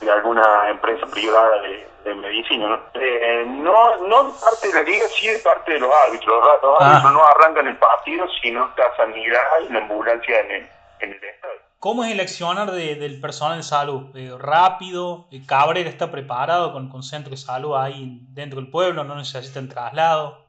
de 0.00 0.10
alguna 0.10 0.68
empresa 0.68 1.06
privada 1.06 1.60
de, 1.62 2.14
medicina. 2.14 2.68
¿no? 2.68 2.80
Eh, 2.94 3.44
no, 3.46 3.96
no 4.06 4.34
parte 4.38 4.68
de 4.68 4.74
la 4.74 4.82
liga, 4.82 5.06
sí 5.08 5.28
es 5.28 5.42
parte 5.42 5.72
de 5.72 5.80
los 5.80 5.90
árbitros. 6.06 6.44
Los, 6.62 6.80
ah. 6.80 6.90
árbitros 6.90 7.12
no 7.12 7.24
arrancan 7.24 7.66
el 7.66 7.76
partido, 7.76 8.26
sino 8.42 8.66
está 8.66 8.94
sanidad 8.96 9.42
y 9.66 9.72
la 9.72 9.78
ambulancia 9.78 10.40
en 10.40 10.50
el, 10.50 10.68
en 11.00 11.12
el 11.12 11.24
estadio. 11.24 11.63
¿Cómo 11.84 12.02
es 12.02 12.12
el 12.12 12.20
accionar 12.20 12.70
del 12.70 13.20
personal 13.20 13.58
de 13.58 13.62
salud? 13.62 14.16
Eh, 14.16 14.32
¿Rápido? 14.38 15.28
Eh, 15.30 15.42
¿Cabrera 15.46 15.90
está 15.90 16.10
preparado 16.10 16.72
con, 16.72 16.88
con 16.88 17.02
centro 17.02 17.32
de 17.32 17.36
salud 17.36 17.76
ahí 17.76 18.20
dentro 18.30 18.58
del 18.58 18.70
pueblo? 18.70 19.04
¿No 19.04 19.14
necesitan 19.14 19.68
traslado? 19.68 20.46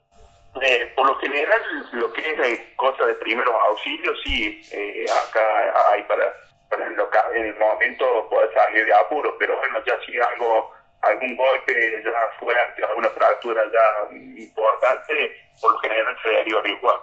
Eh, 0.62 0.94
por 0.96 1.06
lo 1.06 1.20
general, 1.20 1.60
lo 1.92 2.14
que 2.14 2.22
es 2.22 2.60
cosa 2.78 3.06
de 3.06 3.16
primeros 3.16 3.54
auxilios, 3.68 4.18
sí, 4.24 4.62
acá 5.28 5.42
hay 5.92 6.04
para, 6.04 6.32
para 6.70 6.88
en, 6.88 6.94
en, 6.94 7.46
el 7.48 7.60
momento 7.60 8.30
poder 8.30 8.50
salir 8.54 8.86
de 8.86 8.94
apuro, 8.94 9.36
pero 9.38 9.58
bueno, 9.58 9.80
ya 9.86 9.96
si 10.06 10.18
algo, 10.18 10.72
algún 11.02 11.36
golpe 11.36 12.02
ya 12.02 12.40
fuerte, 12.40 12.82
alguna 12.82 13.10
fractura 13.10 13.62
ya 13.74 14.16
importante, 14.16 15.36
por 15.60 15.74
lo 15.74 15.80
general 15.80 16.16
se 16.24 16.32
daría 16.32 16.78
igual. 16.78 17.00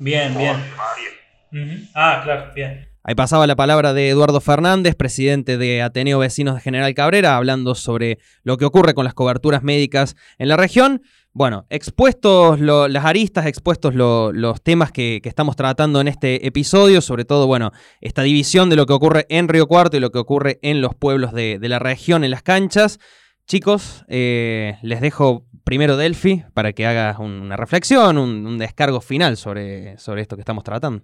Bien, 0.00 0.36
bien. 0.36 1.88
Ah, 1.94 2.20
claro, 2.24 2.50
bien. 2.52 2.93
Ahí 3.06 3.14
pasaba 3.14 3.46
la 3.46 3.54
palabra 3.54 3.92
de 3.92 4.08
Eduardo 4.08 4.40
Fernández, 4.40 4.94
presidente 4.94 5.58
de 5.58 5.82
Ateneo 5.82 6.20
Vecinos 6.20 6.54
de 6.54 6.62
General 6.62 6.94
Cabrera, 6.94 7.36
hablando 7.36 7.74
sobre 7.74 8.18
lo 8.44 8.56
que 8.56 8.64
ocurre 8.64 8.94
con 8.94 9.04
las 9.04 9.12
coberturas 9.12 9.62
médicas 9.62 10.16
en 10.38 10.48
la 10.48 10.56
región. 10.56 11.02
Bueno, 11.34 11.66
expuestos 11.68 12.60
las 12.60 13.04
aristas, 13.04 13.44
expuestos 13.44 13.94
los 13.94 14.62
temas 14.62 14.90
que, 14.90 15.20
estamos 15.22 15.54
tratando 15.54 16.00
en 16.00 16.08
este 16.08 16.46
episodio, 16.46 17.02
sobre 17.02 17.26
todo, 17.26 17.46
bueno, 17.46 17.72
esta 18.00 18.22
división 18.22 18.70
de 18.70 18.76
lo 18.76 18.86
que 18.86 18.94
ocurre 18.94 19.26
en 19.28 19.48
Río 19.48 19.66
Cuarto 19.66 19.98
y 19.98 20.00
lo 20.00 20.10
que 20.10 20.18
ocurre 20.18 20.58
en 20.62 20.80
los 20.80 20.94
pueblos 20.94 21.34
de, 21.34 21.58
la 21.60 21.80
región, 21.80 22.24
en 22.24 22.30
las 22.30 22.42
canchas. 22.42 23.00
Chicos, 23.46 24.06
eh, 24.08 24.78
les 24.80 25.02
dejo 25.02 25.44
primero 25.62 25.98
Delphi 25.98 26.44
para 26.54 26.72
que 26.72 26.86
hagas 26.86 27.18
una 27.18 27.58
reflexión, 27.58 28.16
un, 28.16 28.56
descargo 28.56 29.02
final 29.02 29.36
sobre, 29.36 29.98
sobre 29.98 30.22
esto 30.22 30.36
que 30.36 30.40
estamos 30.40 30.64
tratando. 30.64 31.02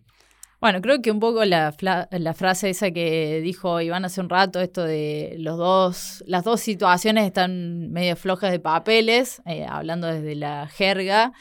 Bueno, 0.60 0.82
creo 0.82 1.00
que 1.00 1.10
un 1.10 1.20
poco 1.20 1.42
la, 1.46 1.74
la, 1.80 2.34
frase 2.34 2.68
esa 2.68 2.90
que 2.90 3.40
dijo 3.42 3.80
Iván 3.80 4.04
hace 4.04 4.20
un 4.20 4.28
rato, 4.28 4.60
esto 4.60 4.84
de 4.84 5.36
los 5.38 5.56
dos, 5.56 6.22
las 6.26 6.44
dos 6.44 6.60
situaciones 6.60 7.24
están 7.24 7.90
medio 7.92 8.14
flojas 8.14 8.52
de 8.52 8.60
papeles, 8.60 9.40
eh, 9.46 9.64
hablando 9.64 10.06
desde 10.06 10.34
la 10.34 10.66
jerga, 10.68 11.32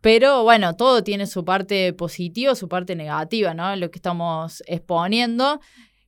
pero 0.00 0.44
bueno, 0.44 0.76
todo 0.76 1.02
tiene 1.02 1.26
su 1.26 1.44
parte 1.44 1.92
positiva, 1.94 2.54
su 2.54 2.68
parte 2.68 2.94
negativa, 2.94 3.54
¿no? 3.54 3.74
Lo 3.74 3.90
que 3.90 3.98
estamos 3.98 4.62
exponiendo. 4.68 5.60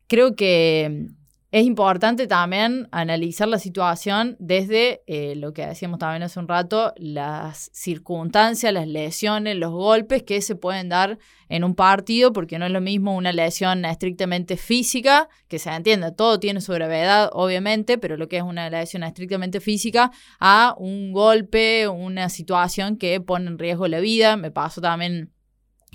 Creo 0.07 0.37
que 0.37 1.09
es 1.53 1.65
importante 1.65 2.27
también 2.27 2.89
analizar 2.91 3.47
la 3.47 3.59
situación 3.59 4.37
desde 4.41 5.03
eh, 5.07 5.37
lo 5.37 5.53
que 5.53 5.65
decíamos 5.65 6.01
también 6.01 6.25
hace 6.25 6.41
un 6.41 6.49
rato, 6.49 6.93
las 6.97 7.71
circunstancias, 7.73 8.73
las 8.73 8.89
lesiones, 8.89 9.57
los 9.57 9.71
golpes 9.71 10.25
que 10.25 10.41
se 10.43 10.57
pueden 10.57 10.89
dar 10.89 11.19
en 11.49 11.63
un 11.63 11.77
partido, 11.77 12.33
porque 12.33 12.59
no 12.59 12.67
es 12.67 12.73
lo 12.73 12.81
mismo 12.81 13.15
una 13.15 13.33
lesión 13.33 13.85
estrictamente 13.85 14.57
física, 14.57 15.29
que 15.47 15.61
se 15.61 15.71
entienda, 15.71 16.15
todo 16.15 16.41
tiene 16.41 16.61
su 16.61 16.73
gravedad, 16.73 17.31
obviamente, 17.33 17.97
pero 17.97 18.17
lo 18.17 18.29
que 18.29 18.39
es 18.39 18.43
una 18.43 18.69
lesión 18.69 19.05
estrictamente 19.05 19.61
física, 19.61 20.11
a 20.41 20.75
un 20.79 21.13
golpe, 21.13 21.87
una 21.87 22.29
situación 22.29 22.97
que 22.97 23.21
pone 23.21 23.47
en 23.47 23.59
riesgo 23.59 23.87
la 23.87 24.01
vida. 24.01 24.37
Me 24.37 24.51
pasó 24.51 24.81
también 24.81 25.31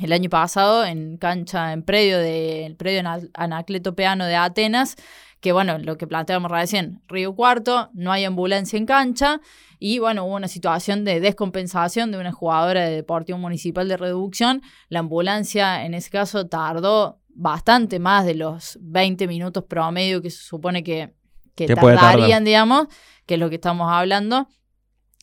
el 0.01 0.13
año 0.13 0.29
pasado 0.29 0.85
en 0.85 1.17
cancha, 1.17 1.73
en 1.73 1.83
predio 1.83 2.17
del 2.17 2.75
predio 2.75 3.03
Anacleto 3.33 3.95
Peano 3.95 4.25
de 4.25 4.35
Atenas, 4.35 4.95
que 5.41 5.51
bueno, 5.51 5.79
lo 5.79 5.97
que 5.97 6.07
planteamos 6.07 6.49
recién, 6.51 7.01
Río 7.07 7.35
Cuarto, 7.35 7.89
no 7.93 8.11
hay 8.11 8.23
ambulancia 8.23 8.77
en 8.77 8.85
cancha 8.85 9.41
y 9.79 9.97
bueno, 9.97 10.23
hubo 10.25 10.35
una 10.35 10.47
situación 10.47 11.03
de 11.03 11.19
descompensación 11.19 12.11
de 12.11 12.19
una 12.19 12.31
jugadora 12.31 12.85
de 12.85 12.91
Deportivo 12.91 13.39
Municipal 13.39 13.87
de 13.87 13.97
Reducción. 13.97 14.61
La 14.89 14.99
ambulancia 14.99 15.83
en 15.83 15.95
ese 15.95 16.11
caso 16.11 16.47
tardó 16.47 17.19
bastante 17.29 17.97
más 17.97 18.23
de 18.23 18.35
los 18.35 18.77
20 18.81 19.27
minutos 19.27 19.63
promedio 19.63 20.21
que 20.21 20.29
se 20.29 20.43
supone 20.43 20.83
que, 20.83 21.15
que 21.55 21.65
tardarían, 21.65 22.43
digamos, 22.43 22.87
que 23.25 23.33
es 23.33 23.39
lo 23.39 23.49
que 23.49 23.55
estamos 23.55 23.91
hablando. 23.91 24.47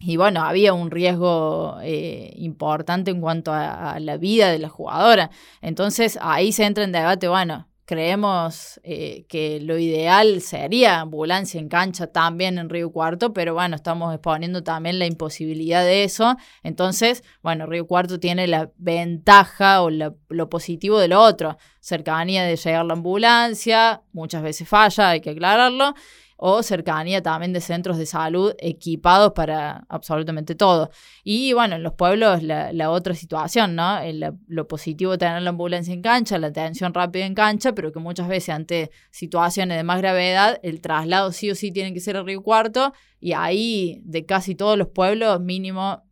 Y 0.01 0.17
bueno, 0.17 0.43
había 0.43 0.73
un 0.73 0.91
riesgo 0.91 1.79
eh, 1.83 2.33
importante 2.37 3.13
en 3.13 3.21
cuanto 3.21 3.53
a, 3.53 3.93
a, 3.93 4.01
la 4.01 4.17
vida 4.17 4.51
de 4.51 4.59
la 4.59 4.69
jugadora. 4.69 5.31
Entonces 5.61 6.19
ahí 6.21 6.51
se 6.51 6.65
entra 6.65 6.83
en 6.83 6.91
debate, 6.91 7.29
bueno, 7.29 7.68
Creemos 7.89 8.79
eh, 8.83 9.25
que 9.31 9.61
lo 9.61 9.79
ideal 9.79 10.43
sería 10.43 11.01
ambulancia 11.01 11.59
en 11.59 11.71
cancha 11.71 12.09
también 12.09 12.59
en 12.59 12.69
Río 12.69 12.93
Cuarto, 12.93 13.33
pero 13.33 13.55
bueno, 13.55 13.77
estamos 13.77 14.13
exponiendo 14.13 14.63
también 14.63 14.99
la 14.99 15.07
imposibilidad 15.07 15.83
de 15.83 16.05
eso. 16.05 16.37
Entonces, 16.63 17.25
bueno, 17.43 17.65
Río 17.65 17.87
Cuarto 17.87 18.21
tiene 18.21 18.47
la 18.47 18.71
ventaja 18.77 19.81
o 19.81 19.89
lo 19.89 20.51
positivo 20.51 20.99
de 20.99 21.09
lo 21.09 21.23
otro. 21.23 21.57
Cercanía 21.81 22.45
de 22.45 22.57
llegar 22.57 22.85
la 22.85 22.93
ambulancia, 22.93 24.03
muchas 24.13 24.43
veces 24.43 24.69
falla, 24.69 25.09
hay 25.09 25.23
que 25.23 25.31
aclararlo 25.31 25.95
o 26.41 26.63
cercanía 26.63 27.21
también 27.21 27.53
de 27.53 27.61
centros 27.61 27.99
de 27.99 28.07
salud 28.07 28.55
equipados 28.59 29.33
para 29.33 29.85
absolutamente 29.89 30.55
todo. 30.55 30.91
Y 31.25 31.53
bueno, 31.53 31.75
en 31.77 31.83
los 31.83 31.95
pueblos 31.95 32.43
la, 32.45 32.91
otra 32.91 33.15
situación, 33.15 33.75
¿no? 33.75 33.99
lo 34.47 34.69
positivo 34.69 35.13
de 35.13 35.19
tener 35.19 35.43
la 35.43 35.51
ambulancia 35.51 35.93
en 35.93 36.01
cancha, 36.01 36.39
la 36.39 36.47
atención 36.47 36.95
rápida 36.95 37.27
en 37.27 37.35
cancha, 37.35 37.73
pero 37.73 37.93
que 37.93 37.99
muchas 37.99 38.29
veces 38.29 38.51
ante 38.51 38.91
situaciones 39.11 39.77
de 39.77 39.83
más 39.83 39.99
gravedad, 39.99 40.61
el 40.63 40.81
traslado 40.81 41.33
sí 41.33 41.51
o 41.51 41.57
sí 41.57 41.73
tiene 41.73 41.93
que 41.93 42.01
ser 42.01 42.17
a 42.17 42.23
Río 42.23 42.41
Cuarto 42.41 42.93
y 43.21 43.33
ahí 43.33 44.01
de 44.05 44.25
casi 44.25 44.55
todos 44.55 44.79
los 44.79 44.89
pueblos 44.89 45.41
mínimo 45.41 46.05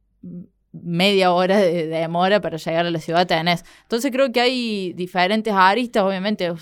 media 0.73 1.33
hora 1.33 1.59
de, 1.59 1.87
demora 1.87 2.41
para 2.41 2.57
llegar 2.57 2.87
a 2.87 2.91
la 2.91 2.99
ciudad 2.99 3.27
tenés. 3.27 3.65
Entonces 3.83 4.11
creo 4.11 4.33
que 4.33 4.41
hay 4.41 4.93
diferentes 4.93 5.55
aristas, 5.55 6.03
obviamente 6.03 6.53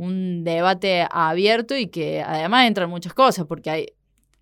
un 0.00 0.44
debate 0.44 1.06
abierto 1.10 1.76
y 1.76 1.88
que 1.88 2.22
además 2.22 2.66
entran 2.66 2.88
muchas 2.88 3.12
cosas, 3.12 3.44
porque 3.46 3.68
hay, 3.68 3.86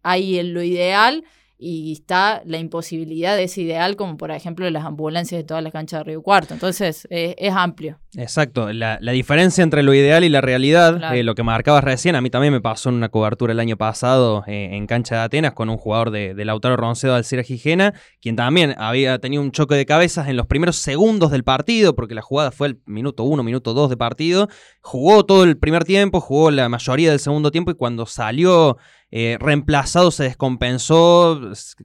hay 0.03 0.40
lo 0.44 0.62
ideal 0.62 1.25
y 1.59 1.92
está 1.92 2.42
la 2.47 2.59
imposibilidad 2.59 3.37
de 3.37 3.44
ese 3.44 3.62
ideal, 3.62 3.97
como 3.97 4.16
por 4.16 4.31
ejemplo 4.31 4.68
las 4.71 4.85
ambulancias 4.85 5.40
de 5.40 5.44
todas 5.44 5.62
las 5.62 5.73
canchas 5.73 6.01
de 6.01 6.05
Río 6.05 6.23
Cuarto. 6.23 6.55
Entonces 6.55 7.07
es 7.11 7.53
amplio. 7.53 7.99
Exacto, 8.16 8.73
la, 8.73 8.99
diferencia 9.12 9.62
entre 9.62 9.83
lo 9.83 9.92
ideal 9.92 10.25
y 10.25 10.31
la 10.31 10.40
realidad, 10.40 11.14
eh, 11.14 11.23
lo 11.23 11.35
que 11.35 11.42
marcabas 11.42 11.85
recién, 11.85 12.16
a 12.16 12.23
mí 12.23 12.31
también 12.31 12.53
me 12.53 12.61
pasó 12.61 12.88
en 12.88 12.94
una 12.94 13.11
cobertura 13.11 13.53
el 13.53 13.61
año 13.61 13.77
pasado 13.77 14.44
eh, 14.47 14.71
en 14.73 14.87
cancha 14.87 15.16
de 15.16 15.21
Atenas 15.23 15.53
con 15.53 15.68
un 15.68 15.77
jugador 15.77 16.11
de, 16.11 16.35
Lautaro 16.44 16.77
Roncedo 16.77 17.14
Alcira 17.14 17.42
Gijena, 17.42 17.92
quien 18.23 18.35
también 18.35 18.75
había 18.79 19.18
tenido 19.18 19.42
un 19.42 19.53
choque 19.53 19.75
de 19.75 19.85
cabezas 19.85 20.29
en 20.29 20.37
los 20.37 20.47
primeros 20.47 20.77
segundos 20.77 21.31
del 21.31 21.44
partido, 21.44 21.94
porque 21.94 22.14
la 22.14 22.23
jugada 22.23 22.51
fue 22.51 22.68
el 22.68 22.81
minuto 22.87 23.25
uno, 23.25 23.42
minuto 23.42 23.75
dos 23.75 23.90
de 23.90 23.99
partido, 23.99 24.49
jugó 24.81 25.25
todo 25.27 25.44
el 25.44 25.59
primer 25.59 25.85
tiempo, 25.85 26.21
jugó 26.21 26.51
la 26.51 26.68
mayoría 26.71 27.11
del 27.11 27.21
segundo 27.21 27.51
tiempo 27.51 27.71
y 27.71 27.75
cuando 27.75 28.07
salió 28.07 28.79
eh, 29.11 29.38
reemplazado 29.40 30.11
se 30.11 30.25
descompensó, 30.25 31.40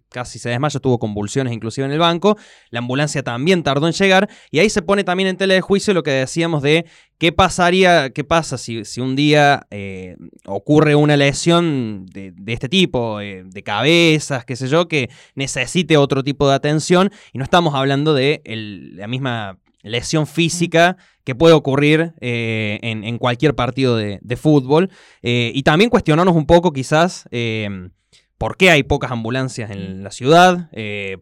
casi 0.09 0.39
se 0.39 0.49
desmayó, 0.49 0.79
tuvo 0.79 0.99
convulsiones 0.99 1.53
inclusive 1.53 1.86
en 1.86 1.93
el 1.93 1.99
banco. 1.99 2.38
La 2.69 2.79
ambulancia 2.79 3.23
también 3.23 3.63
tardó 3.63 3.88
en 3.88 3.93
llegar 3.93 4.29
y 4.51 4.59
ahí 4.59 4.69
se 4.69 4.81
pone 4.81 5.03
también 5.03 5.29
en 5.29 5.38
tela 5.38 5.53
de 5.53 5.62
juicio 5.62 5.93
lo 5.93 6.03
que 6.03 6.12
decíamos 6.12 6.62
de 6.62 6.86
qué 7.17 7.31
pasaría, 7.31 8.09
qué 8.09 8.23
pasa 8.23 8.57
si, 8.57 8.83
si 8.83 8.99
un 8.99 9.15
día 9.15 9.65
eh, 9.71 10.17
ocurre 10.45 10.95
una 10.95 11.15
lesión 11.15 12.05
de, 12.07 12.33
este 12.47 12.67
tipo, 12.67 13.21
eh, 13.21 13.43
de 13.45 13.63
cabezas, 13.63 14.43
qué 14.45 14.55
sé 14.55 14.67
yo, 14.67 14.88
que 14.88 15.09
necesite 15.36 15.95
otro 15.95 16.23
tipo 16.23 16.49
de 16.49 16.55
atención 16.55 17.12
y 17.31 17.38
no 17.38 17.45
estamos 17.45 17.73
hablando 17.75 18.13
de 18.13 18.41
la 18.45 19.07
misma 19.07 19.59
lesión 19.83 20.25
física 20.25 20.97
que 21.23 21.35
puede 21.35 21.53
ocurrir 21.53 22.13
eh, 22.19 22.79
en, 22.81 23.17
cualquier 23.17 23.53
partido 23.55 23.95
de, 23.95 24.37
fútbol. 24.37 24.89
Eh, 25.21 25.51
y 25.53 25.63
también 25.63 25.89
cuestionarnos 25.89 26.35
un 26.35 26.45
poco 26.45 26.73
quizás 26.73 27.27
eh, 27.31 27.89
por 28.37 28.57
qué 28.57 28.71
hay 28.71 28.83
pocas 28.83 29.11
ambulancias 29.11 29.71
en 29.71 30.03
la 30.03 30.11
ciudad, 30.11 30.69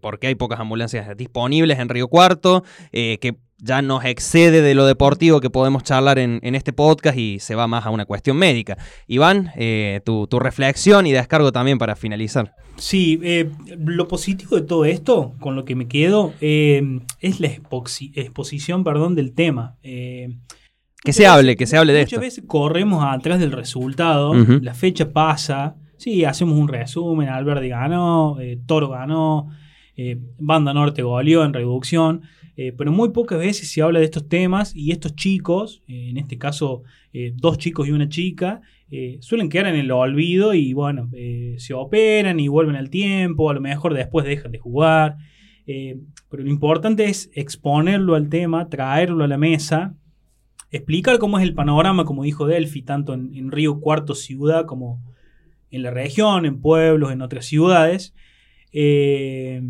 por 0.01 0.19
qué 0.19 0.27
hay 0.27 0.35
pocas 0.35 0.59
ambulancias 0.59 1.15
disponibles 1.17 1.77
en 1.77 1.89
Río 1.89 2.07
Cuarto, 2.07 2.63
que 2.91 3.35
ya 3.61 3.81
nos 3.81 4.03
excede 4.03 4.61
de 4.61 4.75
lo 4.75 4.85
deportivo 4.85 5.39
que 5.39 5.49
podemos 5.49 5.83
charlar 5.83 6.19
en, 6.19 6.39
este 6.43 6.73
podcast 6.73 7.17
y 7.17 7.39
se 7.39 7.55
va 7.55 7.67
más 7.67 7.85
a 7.85 7.89
una 7.91 8.05
cuestión 8.05 8.35
médica. 8.37 8.77
Iván, 9.07 9.51
tu, 10.03 10.27
tu 10.27 10.39
reflexión 10.39 11.07
y 11.07 11.11
descargo 11.11 11.51
también 11.51 11.77
para 11.77 11.95
finalizar. 11.95 12.53
Sí, 12.77 13.19
eh, 13.21 13.49
lo 13.77 14.07
positivo 14.07 14.55
de 14.55 14.63
todo 14.63 14.85
esto, 14.85 15.35
con 15.39 15.55
lo 15.55 15.65
que 15.65 15.75
me 15.75 15.87
quedo, 15.87 16.33
eh, 16.41 16.81
es 17.19 17.39
la 17.39 17.47
exposición 17.47 18.83
perdón, 18.83 19.15
del 19.15 19.33
tema. 19.33 19.77
Eh, 19.83 20.37
que 21.03 21.13
se 21.13 21.25
hable, 21.25 21.55
que 21.55 21.65
se 21.65 21.77
hable 21.77 21.93
de 21.93 22.01
esto. 22.01 22.15
Muchas 22.15 22.21
veces 22.21 22.43
corremos 22.47 23.03
atrás 23.03 23.39
del 23.39 23.51
resultado, 23.51 24.33
la 24.33 24.73
fecha 24.73 25.11
pasa, 25.11 25.75
sí, 25.97 26.25
hacemos 26.25 26.57
un 26.57 26.67
resumen, 26.67 27.29
Alberti 27.29 27.69
ganó, 27.69 28.39
eh, 28.39 28.59
Toro 28.65 28.89
ganó, 28.89 29.49
eh, 29.97 30.19
Banda 30.37 30.73
Norte 30.73 31.01
goleó 31.01 31.43
en 31.43 31.53
reducción, 31.53 32.21
eh, 32.67 32.73
pero 32.77 32.91
muy 32.91 33.09
pocas 33.09 33.39
veces 33.39 33.71
se 33.71 33.81
habla 33.81 33.99
de 33.99 34.05
estos 34.05 34.27
temas 34.27 34.75
y 34.75 34.91
estos 34.91 35.15
chicos, 35.15 35.83
en 35.87 36.17
este 36.17 36.37
caso 36.37 36.83
dos 37.33 37.57
chicos 37.57 37.87
y 37.87 37.91
una 37.91 38.07
chica, 38.07 38.61
suelen 39.19 39.49
quedar 39.49 39.67
en 39.67 39.75
el 39.75 39.91
olvido 39.91 40.53
y 40.53 40.71
bueno, 40.71 41.09
se 41.57 41.73
operan 41.73 42.39
y 42.39 42.47
vuelven 42.47 42.77
al 42.77 42.89
tiempo, 42.89 43.49
a 43.49 43.53
lo 43.53 43.59
mejor 43.59 43.93
después 43.93 44.25
dejan 44.25 44.53
de 44.53 44.59
jugar. 44.59 45.17
pero 45.65 46.43
lo 46.43 46.49
importante 46.49 47.05
es 47.05 47.29
exponerlo 47.33 48.15
al 48.15 48.29
tema, 48.29 48.69
traerlo 48.69 49.25
a 49.25 49.27
la 49.27 49.37
mesa, 49.37 49.95
explicar 50.71 51.19
cómo 51.19 51.37
es 51.37 51.43
el 51.43 51.53
panorama, 51.53 52.05
como 52.05 52.23
dijo 52.23 52.47
Delphi, 52.47 52.81
tanto 52.81 53.13
en, 53.13 53.51
Río 53.51 53.79
Cuarto 53.79 54.15
Ciudad 54.15 54.65
como 54.65 55.01
en 55.69 55.83
la 55.83 55.91
región, 55.91 56.45
en 56.45 56.61
pueblos, 56.61 57.11
en 57.11 57.21
otras 57.21 57.45
ciudades, 57.45 58.13
eh, 58.71 59.61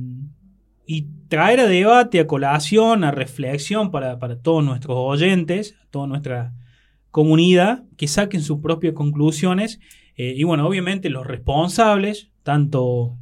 y 0.91 1.08
traer 1.30 1.62
a 1.62 1.67
debate, 1.67 2.19
a 2.19 2.27
colación, 2.27 3.06
a 3.06 3.12
reflexión 3.12 3.91
para, 3.91 4.17
todos 4.41 4.62
nuestros 4.62 4.97
oyentes, 4.97 5.75
toda 5.89 6.06
nuestra 6.06 6.54
comunidad, 7.12 7.86
que 7.95 8.10
saquen 8.10 8.41
sus 8.41 8.60
propias 8.60 8.93
conclusiones. 8.93 9.80
Eh, 10.17 10.34
y 10.36 10.43
bueno, 10.43 10.67
obviamente 10.67 11.10
los 11.10 11.25
responsables, 11.25 12.30
tanto 12.43 13.17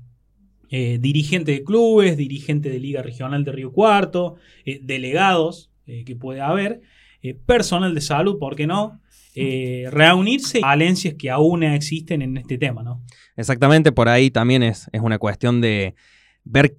eh, 0.69 0.97
dirigentes 0.99 1.57
de 1.57 1.63
clubes, 1.63 2.17
dirigentes 2.17 2.71
de 2.71 2.79
Liga 2.79 3.03
Regional 3.03 3.43
de 3.43 3.51
Río 3.51 3.71
Cuarto, 3.71 4.37
delegados 4.65 5.69
que 5.85 6.15
puede 6.15 6.41
haber, 6.41 6.81
eh, 7.21 7.33
personal 7.33 7.93
de 7.93 8.01
salud, 8.01 8.39
¿por 8.39 8.55
qué 8.55 8.65
no? 8.65 8.99
Eh, 9.35 9.87
reunirse 9.91 10.61
valencias 10.61 11.15
que 11.17 11.29
aún 11.29 11.63
existen 11.63 12.21
en 12.21 12.37
este 12.37 12.57
tema, 12.57 12.81
¿no? 12.81 13.03
Exactamente, 13.35 13.91
por 13.91 14.07
ahí 14.09 14.31
también 14.31 14.63
es, 14.63 14.87
es 14.91 15.01
una 15.01 15.19
cuestión 15.19 15.61
de 15.61 15.95
ver 16.43 16.77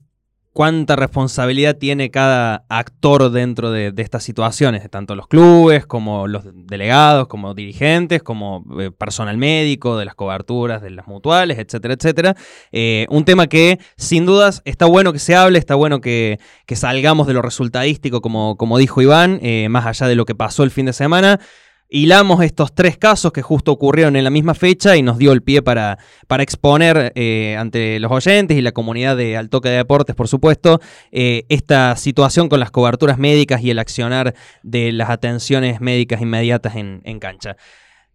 cuánta 0.53 0.97
responsabilidad 0.97 1.77
tiene 1.77 2.11
cada 2.11 2.65
actor 2.69 3.31
dentro 3.31 3.71
de, 3.71 3.93
estas 3.97 4.25
situaciones, 4.25 4.89
tanto 4.91 5.15
los 5.15 5.29
clubes 5.29 5.87
como 5.87 6.27
los 6.27 6.45
delegados, 6.53 7.29
como 7.29 7.55
dirigentes, 7.55 8.23
como 8.23 8.65
eh, 8.81 8.91
personal 8.91 9.37
médico, 9.37 9.97
de 9.97 10.05
las 10.05 10.15
coberturas, 10.15 10.83
de 10.83 10.91
las 10.91 11.07
mutuales, 11.07 11.59
etcétera, 11.59 11.95
etcétera. 11.95 12.37
Eh, 12.73 13.07
un 13.11 13.25
tema 13.25 13.47
que 13.47 13.79
sin 13.97 14.27
dudas 14.27 14.63
está 14.65 14.87
bueno 14.87 15.13
que 15.13 15.19
se 15.19 15.37
hable, 15.37 15.59
está 15.59 15.75
bueno 15.75 16.01
que, 16.01 16.39
salgamos 16.75 17.27
de 17.27 17.35
lo 17.35 17.43
resultadístico, 17.43 18.21
como, 18.21 18.79
dijo 18.79 19.03
Iván, 19.03 19.39
eh, 19.43 19.69
más 19.69 19.87
allá 19.87 20.09
de 20.09 20.15
lo 20.15 20.25
que 20.25 20.35
pasó 20.35 20.63
el 20.63 20.71
fin 20.71 20.87
de 20.87 20.93
semana 20.93 21.41
hilamos 21.90 22.42
estos 22.42 22.72
tres 22.72 22.96
casos 22.96 23.33
que 23.33 23.42
justo 23.42 23.72
ocurrieron 23.72 24.16
en 24.16 24.24
la 24.24 24.31
misma 24.31 24.55
fecha 24.55 24.96
y 24.96 25.03
nos 25.03 25.18
dio 25.18 25.33
el 25.33 25.42
pie 25.42 25.61
para, 25.61 25.98
para 26.29 26.42
exponer 26.42 27.12
eh, 27.16 27.57
ante 27.59 27.98
los 27.98 28.12
oyentes 28.12 28.57
y 28.57 28.62
la 28.62 28.72
comunidad 28.72 29.16
de 29.16 29.37
Altoque 29.37 29.68
de 29.68 29.76
Deportes, 29.76 30.14
por 30.14 30.29
supuesto, 30.29 30.81
eh, 31.11 31.44
esta 31.48 31.96
situación 31.96 32.48
con 32.48 32.61
las 32.61 32.70
coberturas 32.70 33.18
médicas 33.18 33.62
y 33.62 33.70
el 33.70 33.79
accionar 33.79 34.35
de 34.62 34.92
las 34.92 35.11
atenciones 35.11 35.81
médicas 35.81 36.22
inmediatas 36.22 36.76
en, 36.76 37.00
cancha. 37.20 37.57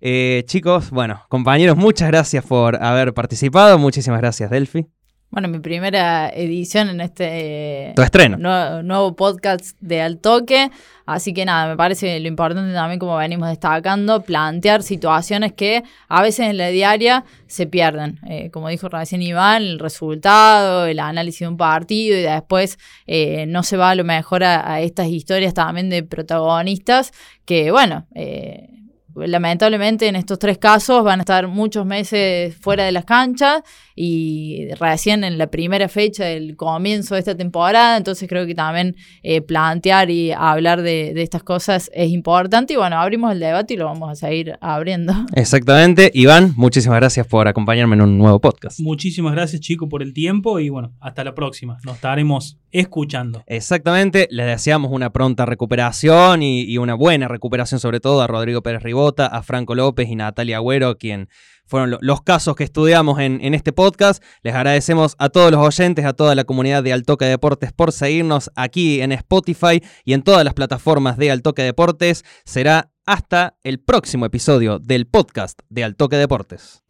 Eh, 0.02 0.44
chicos, 0.48 0.90
bueno, 0.90 1.24
compañeros, 1.30 1.76
muchas 1.78 2.08
gracias 2.08 2.46
por 2.46 2.82
haber 2.82 3.14
participado. 3.14 3.78
Muchísimas 3.78 4.20
gracias, 4.20 4.50
Delphi. 4.50 4.88
Bueno, 5.36 5.50
mi 5.50 5.60
primera 5.60 6.30
edición 6.30 6.88
en 6.88 7.02
este 7.02 7.90
estreno. 8.02 8.38
Nuevo, 8.38 9.18
podcast 9.18 9.78
de 9.82 10.02
Altoque. 10.02 10.72
Así 11.06 11.34
que 11.34 11.44
nada, 11.44 11.68
me 11.68 11.76
parece 11.76 12.22
lo 12.22 12.30
importante 12.30 12.74
también, 12.74 13.02
como 13.02 13.18
venimos 13.18 13.50
destacando, 13.50 14.22
plantear 14.22 14.82
situaciones 14.82 15.52
que 15.52 15.84
a 16.08 16.22
veces 16.22 16.52
en 16.52 16.56
la 16.56 16.70
diaria 16.70 17.26
se 17.48 17.68
pierden. 17.68 18.22
Eh, 18.30 18.50
como 18.50 18.70
dijo 18.70 18.88
recién 18.88 19.22
Iván, 19.22 19.62
el 19.62 19.80
resultado, 19.80 20.86
el 20.86 21.00
análisis 21.00 21.42
de 21.42 21.50
un 21.50 21.58
partido 21.58 22.18
y 22.18 22.22
después 22.22 22.80
eh, 23.06 23.46
no 23.46 23.64
se 23.64 23.76
va 23.76 23.90
a 23.90 23.96
lo 23.96 24.06
mejor 24.06 24.46
a, 24.46 24.80
estas 24.80 25.10
historias 25.10 25.54
también 25.54 25.90
de 25.90 26.02
protagonistas 26.04 27.12
que, 27.44 27.72
bueno, 27.72 28.08
eh, 28.16 28.70
lamentablemente 29.16 30.08
en 30.08 30.16
estos 30.16 30.40
tres 30.40 30.58
casos 30.58 31.04
van 31.04 31.20
a 31.20 31.24
estar 31.24 31.48
muchos 31.48 31.86
meses 31.86 32.56
fuera 32.56 32.84
de 32.84 32.92
las 32.92 33.06
canchas 33.06 33.64
y 33.96 34.68
recién 34.80 35.24
en 35.24 35.38
la 35.38 35.48
primera 35.48 35.88
fecha 35.88 36.26
del 36.26 36.56
comienzo 36.56 37.16
de 37.16 37.20
esta 37.20 37.36
temporada, 37.36 37.98
entonces 37.98 38.28
creo 38.28 38.46
que 38.46 38.54
también 38.54 38.96
eh, 39.24 39.42
plantear 39.42 40.10
y 40.10 40.32
hablar 40.32 40.82
de, 40.82 41.14
estas 41.22 41.44
cosas 41.44 41.90
es 41.94 42.10
importante 42.12 42.74
y 42.74 42.76
bueno, 42.76 42.98
abrimos 42.98 43.32
el 43.32 43.40
debate 43.40 43.74
y 43.74 43.78
lo 43.78 43.86
vamos 43.86 44.12
a 44.12 44.16
seguir 44.16 44.58
abriendo. 44.60 45.14
Exactamente, 45.34 46.12
Iván, 46.14 46.54
muchísimas 46.58 47.00
gracias 47.00 47.26
por 47.26 47.48
acompañarme 47.48 47.96
en 47.96 48.02
un 48.02 48.18
nuevo 48.18 48.40
podcast. 48.40 48.80
Muchísimas 48.80 49.34
gracias 49.34 49.62
chicos 49.62 49.88
por 49.90 50.04
el 50.04 50.14
tiempo 50.14 50.60
y 50.60 50.70
bueno, 50.70 50.94
hasta 51.00 51.24
la 51.24 51.34
próxima, 51.34 51.78
nos 51.84 51.96
estaremos 51.96 52.58
escuchando. 52.72 53.44
Exactamente, 53.48 54.28
les 54.32 54.48
deseamos 54.48 54.92
una 54.92 55.12
pronta 55.12 55.46
recuperación 55.46 56.44
y, 56.44 56.76
una 56.78 56.94
buena 56.94 57.30
recuperación 57.30 57.80
sobre 57.80 58.02
todo 58.02 58.22
a 58.22 58.28
Rodrigo 58.28 58.62
Pérez 58.62 58.84
A 59.08 59.44
Franco 59.44 59.76
López 59.76 60.10
y 60.10 60.16
Natalia 60.16 60.58
Agüero, 60.58 60.98
quien 60.98 61.30
fueron 61.66 61.98
los 62.02 62.22
casos 62.22 62.56
que 62.56 62.64
estudiamos 62.64 63.20
en, 63.20 63.54
este 63.54 63.72
podcast. 63.72 64.24
Les 64.42 64.56
agradecemos 64.56 65.16
a 65.20 65.30
todos 65.30 65.52
los 65.52 65.62
oyentes, 65.62 66.06
a 66.06 66.14
toda 66.14 66.36
la 66.36 66.44
comunidad 66.44 66.84
de 66.84 66.94
Altoque 66.94 67.26
Deportes 67.26 67.72
por 67.72 67.92
seguirnos 67.92 68.52
aquí 68.56 69.02
en 69.02 69.12
Spotify 69.12 69.82
y 70.04 70.14
en 70.14 70.24
todas 70.24 70.44
las 70.44 70.54
plataformas 70.54 71.18
de 71.18 71.32
Altoque 71.32 71.62
Deportes. 71.62 72.24
Será 72.46 72.92
hasta 73.06 73.56
el 73.64 73.80
próximo 73.80 74.26
episodio 74.26 74.80
del 74.80 75.06
podcast 75.06 75.60
de 75.70 75.84
Altoque 75.84 76.18
Deportes. 76.18 76.84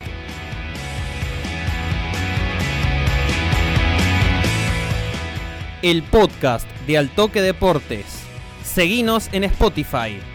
El 5.82 6.01
podcast 6.04 6.67
de 6.88 6.97
Altoque 6.97 7.41
Deportes. 7.41 8.06
Seguinos 8.63 9.30
en 9.34 9.43
Spotify. 9.43 10.34